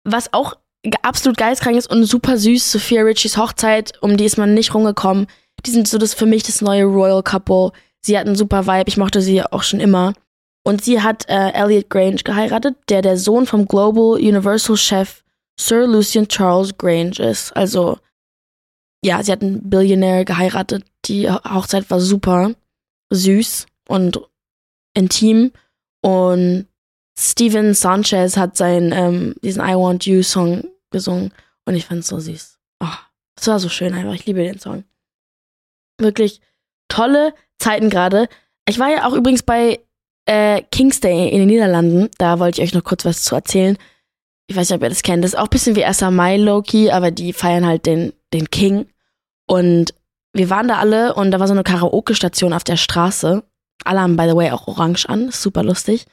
Was 0.03 0.33
auch 0.33 0.55
absolut 1.01 1.37
geisteskrank 1.37 1.77
ist 1.77 1.89
und 1.89 2.03
super 2.05 2.37
süß, 2.37 2.71
Sophia 2.71 3.03
Richies 3.03 3.37
Hochzeit, 3.37 3.93
um 4.01 4.17
die 4.17 4.25
ist 4.25 4.37
man 4.37 4.53
nicht 4.53 4.73
rumgekommen. 4.73 5.27
Die 5.65 5.71
sind 5.71 5.87
so 5.87 5.97
das 5.97 6.13
für 6.13 6.25
mich 6.25 6.43
das 6.43 6.61
neue 6.61 6.85
Royal 6.85 7.23
Couple. 7.23 7.71
Sie 8.01 8.17
hat 8.17 8.25
einen 8.25 8.35
super 8.35 8.65
Vibe, 8.65 8.87
ich 8.87 8.97
mochte 8.97 9.21
sie 9.21 9.43
auch 9.43 9.63
schon 9.63 9.79
immer. 9.79 10.13
Und 10.65 10.83
sie 10.83 11.01
hat 11.01 11.29
äh, 11.29 11.51
Elliot 11.51 11.89
Grange 11.89 12.23
geheiratet, 12.23 12.75
der 12.89 13.01
der 13.01 13.17
Sohn 13.17 13.45
vom 13.45 13.67
Global 13.67 14.13
Universal 14.15 14.77
Chef 14.77 15.23
Sir 15.59 15.85
Lucian 15.85 16.27
Charles 16.27 16.77
Grange 16.77 17.19
ist. 17.19 17.55
Also, 17.55 17.97
ja, 19.05 19.21
sie 19.21 19.31
hat 19.31 19.41
einen 19.41 19.69
Billionär 19.69 20.25
geheiratet. 20.25 20.85
Die 21.05 21.29
Hochzeit 21.29 21.89
war 21.91 21.99
super 21.99 22.51
süß 23.13 23.65
und 23.87 24.19
intim. 24.93 25.51
Und 26.01 26.67
Steven 27.17 27.73
Sanchez 27.73 28.37
hat 28.37 28.57
seinen, 28.57 28.91
ähm, 28.91 29.35
diesen 29.41 29.63
I 29.63 29.75
Want 29.75 30.05
You 30.05 30.23
Song 30.23 30.65
gesungen. 30.91 31.33
Und 31.65 31.75
ich 31.75 31.85
fand 31.85 32.01
es 32.01 32.07
so 32.07 32.19
süß. 32.19 32.59
Oh, 32.81 32.87
es 33.39 33.47
war 33.47 33.59
so 33.59 33.69
schön 33.69 33.93
einfach. 33.93 34.13
Ich 34.13 34.25
liebe 34.25 34.43
den 34.43 34.59
Song. 34.59 34.83
Wirklich 35.99 36.41
tolle 36.87 37.33
Zeiten 37.59 37.89
gerade. 37.89 38.27
Ich 38.67 38.79
war 38.79 38.89
ja 38.89 39.07
auch 39.07 39.13
übrigens 39.13 39.43
bei 39.43 39.79
äh, 40.25 40.61
King's 40.71 40.99
Day 40.99 41.29
in 41.29 41.39
den 41.39 41.47
Niederlanden. 41.47 42.09
Da 42.17 42.39
wollte 42.39 42.61
ich 42.61 42.67
euch 42.67 42.73
noch 42.73 42.83
kurz 42.83 43.05
was 43.05 43.23
zu 43.23 43.35
erzählen. 43.35 43.77
Ich 44.47 44.55
weiß 44.55 44.69
nicht, 44.69 44.77
ob 44.77 44.83
ihr 44.83 44.89
das 44.89 45.03
kennt. 45.03 45.23
Das 45.23 45.33
ist 45.33 45.39
auch 45.39 45.45
ein 45.45 45.49
bisschen 45.49 45.75
wie 45.75 45.85
1. 45.85 46.01
Mai 46.01 46.37
Loki, 46.37 46.91
aber 46.91 47.11
die 47.11 47.33
feiern 47.33 47.65
halt 47.65 47.85
den, 47.85 48.13
den 48.33 48.49
King. 48.49 48.87
Und 49.47 49.93
wir 50.33 50.49
waren 50.49 50.67
da 50.67 50.77
alle 50.79 51.13
und 51.13 51.31
da 51.31 51.39
war 51.39 51.47
so 51.47 51.53
eine 51.53 51.63
Karaoke-Station 51.63 52.53
auf 52.53 52.63
der 52.63 52.77
Straße. 52.77 53.43
Alle 53.85 54.01
haben, 54.01 54.17
by 54.17 54.27
the 54.27 54.35
way, 54.35 54.51
auch 54.51 54.67
orange 54.67 55.07
an. 55.07 55.31
Super 55.31 55.63
lustig. 55.63 56.05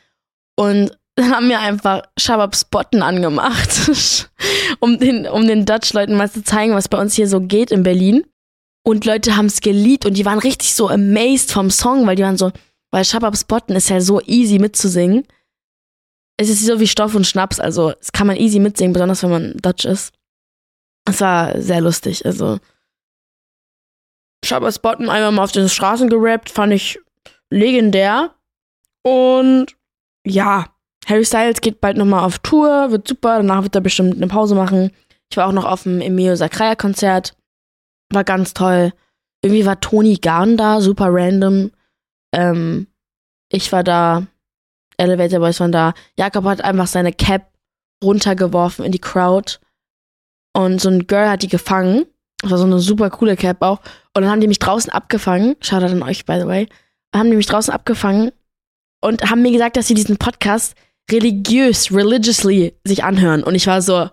Und 0.57 0.97
dann 1.17 1.35
haben 1.35 1.49
wir 1.49 1.61
einfach 1.61 2.03
Shabab 2.19 2.55
Spotten 2.55 3.03
angemacht, 3.03 3.91
um 4.81 4.99
den, 4.99 5.27
um 5.27 5.47
den 5.47 5.67
Dutch-Leuten 5.67 6.17
mal 6.17 6.31
zu 6.31 6.45
zeigen, 6.45 6.75
was 6.75 6.89
bei 6.89 7.01
uns 7.01 7.15
hier 7.15 7.29
so 7.29 7.41
geht 7.41 7.71
in 7.71 7.83
Berlin. 7.83 8.25
Und 8.83 9.05
Leute 9.05 9.37
haben 9.37 9.47
es 9.47 9.61
geliebt 9.61 10.07
und 10.07 10.15
die 10.15 10.25
waren 10.25 10.39
richtig 10.39 10.75
so 10.75 10.89
amazed 10.89 11.53
vom 11.53 11.71
Song, 11.71 12.07
weil 12.07 12.17
die 12.17 12.23
waren 12.23 12.39
so, 12.39 12.51
weil 12.91 13.05
Shabab 13.05 13.37
Spotten 13.37 13.77
ist 13.77 13.91
ja 13.91 14.01
so 14.01 14.21
easy 14.23 14.59
mitzusingen. 14.59 15.27
Es 16.39 16.49
ist 16.49 16.65
so 16.65 16.81
wie 16.81 16.87
Stoff 16.87 17.15
und 17.15 17.27
Schnaps, 17.27 17.61
also 17.61 17.93
es 18.01 18.13
kann 18.13 18.27
man 18.27 18.37
easy 18.37 18.59
mitsingen, 18.59 18.95
besonders 18.95 19.23
wenn 19.23 19.31
man 19.31 19.57
Dutch 19.59 19.85
ist. 19.85 20.15
Es 21.07 21.21
war 21.21 21.61
sehr 21.61 21.83
lustig, 21.83 22.25
also 22.25 22.59
Shabab 24.45 24.73
Spotten 24.73 25.09
einmal 25.09 25.33
mal 25.33 25.45
auf 25.45 25.53
den 25.53 25.69
Straßen 25.69 26.09
gerappt, 26.09 26.51
fand 26.51 26.73
ich 26.73 26.99
legendär. 27.51 28.35
Und 29.03 29.77
ja, 30.27 30.67
Harry 31.07 31.25
Styles 31.25 31.61
geht 31.61 31.81
bald 31.81 31.97
nochmal 31.97 32.25
auf 32.25 32.39
Tour, 32.39 32.91
wird 32.91 33.09
super, 33.09 33.39
danach 33.39 33.63
wird 33.63 33.75
er 33.75 33.81
bestimmt 33.81 34.17
eine 34.17 34.29
Pause 34.29 34.55
machen. 34.55 34.91
Ich 35.31 35.37
war 35.37 35.47
auch 35.47 35.53
noch 35.53 35.65
auf 35.65 35.85
dem 35.85 36.01
Emilio 36.01 36.37
Sacraia 36.37 36.75
Konzert, 36.75 37.37
war 38.13 38.25
ganz 38.25 38.55
toll. 38.55 38.93
Irgendwie 39.43 39.65
war 39.65 39.81
Toni 39.81 40.17
Garn 40.17 40.57
da, 40.57 40.81
super 40.81 41.09
random. 41.11 41.71
Ähm, 42.35 42.87
ich 43.51 43.73
war 43.73 43.83
da, 43.83 44.27
Elevator 44.99 45.41
Boys 45.41 45.61
waren 45.61 45.73
da. 45.73 45.95
Jakob 46.17 46.45
hat 46.45 46.63
einfach 46.63 46.87
seine 46.87 47.13
Cap 47.13 47.51
runtergeworfen 48.05 48.85
in 48.85 48.93
die 48.93 49.01
Crowd 49.01 49.59
und 50.53 50.81
so 50.81 50.89
ein 50.91 51.07
Girl 51.07 51.31
hat 51.31 51.43
die 51.43 51.49
gefangen. 51.49 52.07
Das 52.43 52.51
war 52.51 52.59
so 52.59 52.65
eine 52.65 52.79
super 52.79 53.11
coole 53.11 53.37
Cap 53.37 53.63
auch. 53.63 53.81
Und 54.15 54.23
dann 54.23 54.31
haben 54.31 54.41
die 54.41 54.49
mich 54.49 54.59
draußen 54.59 54.91
abgefangen. 54.91 55.57
Schaut 55.61 55.83
an 55.83 56.03
euch, 56.03 56.25
by 56.25 56.39
the 56.41 56.47
way. 56.47 56.69
Haben 57.15 57.31
die 57.31 57.37
mich 57.37 57.47
draußen 57.47 57.73
abgefangen 57.73 58.33
und 59.03 59.31
haben 59.31 59.43
mir 59.43 59.53
gesagt, 59.53 59.77
dass 59.77 59.87
sie 59.87 59.95
diesen 59.95 60.17
Podcast 60.17 60.75
religiös, 61.11 61.93
religiously 61.93 62.75
sich 62.85 63.05
anhören. 63.05 63.43
Und 63.43 63.55
ich 63.55 63.67
war 63.67 63.83
so, 63.83 64.09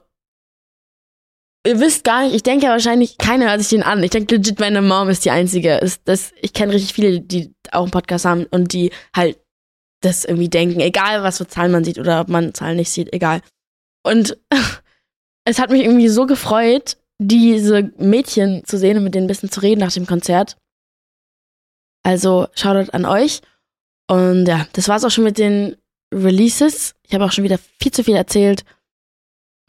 ihr 1.66 1.80
wisst 1.80 2.04
gar 2.04 2.24
nicht, 2.24 2.36
ich 2.36 2.44
denke 2.44 2.66
ja 2.66 2.72
wahrscheinlich, 2.72 3.18
keiner 3.18 3.50
hört 3.50 3.60
sich 3.60 3.70
den 3.70 3.84
an. 3.84 4.04
Ich 4.04 4.12
denke 4.12 4.36
legit, 4.36 4.60
meine 4.60 4.82
Mom 4.82 5.10
ist 5.10 5.26
die 5.26 5.32
Einzige. 5.32 5.78
Ist 5.78 6.02
das, 6.06 6.32
ich 6.42 6.54
kenne 6.54 6.74
richtig 6.74 6.94
viele, 6.94 7.22
die 7.22 7.54
auch 7.72 7.84
einen 7.84 7.92
Podcast 7.92 8.26
haben 8.26 8.46
und 8.46 8.74
die 8.74 8.92
halt 9.16 9.38
das 10.02 10.26
irgendwie 10.26 10.50
denken, 10.50 10.80
egal 10.80 11.24
was 11.24 11.38
für 11.38 11.48
Zahlen 11.48 11.72
man 11.72 11.84
sieht 11.84 11.98
oder 11.98 12.22
ob 12.22 12.30
man 12.30 12.54
Zahlen 12.54 12.78
nicht 12.78 12.92
sieht, 12.92 13.14
egal. 13.14 13.42
Und 14.04 14.38
es 15.46 15.60
hat 15.60 15.72
mich 15.72 15.84
irgendwie 15.84 16.10
so 16.10 16.26
gefreut, 16.26 16.98
diese 17.20 17.92
Mädchen 17.98 18.64
zu 18.66 18.78
sehen 18.78 18.98
und 18.98 19.04
mit 19.04 19.16
denen 19.16 19.26
ein 19.26 19.30
bisschen 19.30 19.50
zu 19.50 19.62
reden 19.62 19.80
nach 19.80 19.92
dem 19.92 20.06
Konzert. 20.06 20.58
Also 22.04 22.48
Shoutout 22.54 22.92
an 22.92 23.06
euch. 23.06 23.42
Und 24.10 24.46
ja, 24.46 24.68
das 24.74 24.88
war's 24.88 25.04
auch 25.04 25.12
schon 25.12 25.24
mit 25.24 25.38
den 25.38 25.76
Releases. 26.14 26.96
Ich 27.04 27.14
habe 27.14 27.26
auch 27.26 27.32
schon 27.32 27.44
wieder 27.44 27.60
viel 27.80 27.92
zu 27.92 28.04
viel 28.04 28.16
erzählt. 28.16 28.64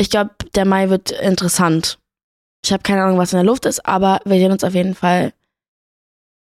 Ich 0.01 0.11
glaube, 0.11 0.31
der 0.55 0.65
Mai 0.65 0.91
wird 0.91 1.11
interessant. 1.11 1.99
Ich 2.65 2.73
habe 2.73 2.83
keine 2.83 3.03
Ahnung, 3.03 3.19
was 3.19 3.33
in 3.33 3.39
der 3.39 3.45
Luft 3.45 3.67
ist, 3.67 3.85
aber 3.87 4.21
wir 4.25 4.37
sehen 4.37 4.53
uns 4.53 4.65
auf 4.65 4.75
jeden 4.75 4.95
Fall 4.95 5.33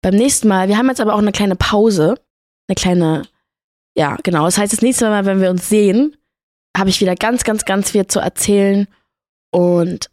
beim 0.03 0.15
nächsten 0.15 0.49
Mal. 0.49 0.69
Wir 0.69 0.77
haben 0.77 0.89
jetzt 0.89 1.01
aber 1.01 1.15
auch 1.15 1.19
eine 1.19 1.33
kleine 1.33 1.57
Pause. 1.57 2.17
Eine 2.69 2.75
kleine, 2.75 3.23
ja, 3.97 4.17
genau. 4.23 4.45
Das 4.45 4.59
heißt, 4.59 4.73
das 4.73 4.83
nächste 4.83 5.09
Mal, 5.09 5.25
wenn 5.25 5.41
wir 5.41 5.51
uns 5.51 5.69
sehen, 5.69 6.17
habe 6.77 6.91
ich 6.91 7.01
wieder 7.01 7.15
ganz, 7.15 7.45
ganz, 7.45 7.65
ganz 7.65 7.91
viel 7.91 8.07
zu 8.07 8.21
erzählen. 8.21 8.87
Und 9.51 10.11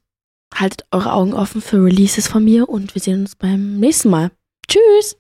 haltet 0.56 0.86
eure 0.92 1.14
Augen 1.14 1.34
offen 1.34 1.62
für 1.62 1.84
Releases 1.84 2.28
von 2.28 2.44
mir 2.44 2.68
und 2.70 2.96
wir 2.96 3.02
sehen 3.02 3.22
uns 3.22 3.36
beim 3.36 3.80
nächsten 3.80 4.10
Mal. 4.10 4.32
Tschüss! 4.68 5.18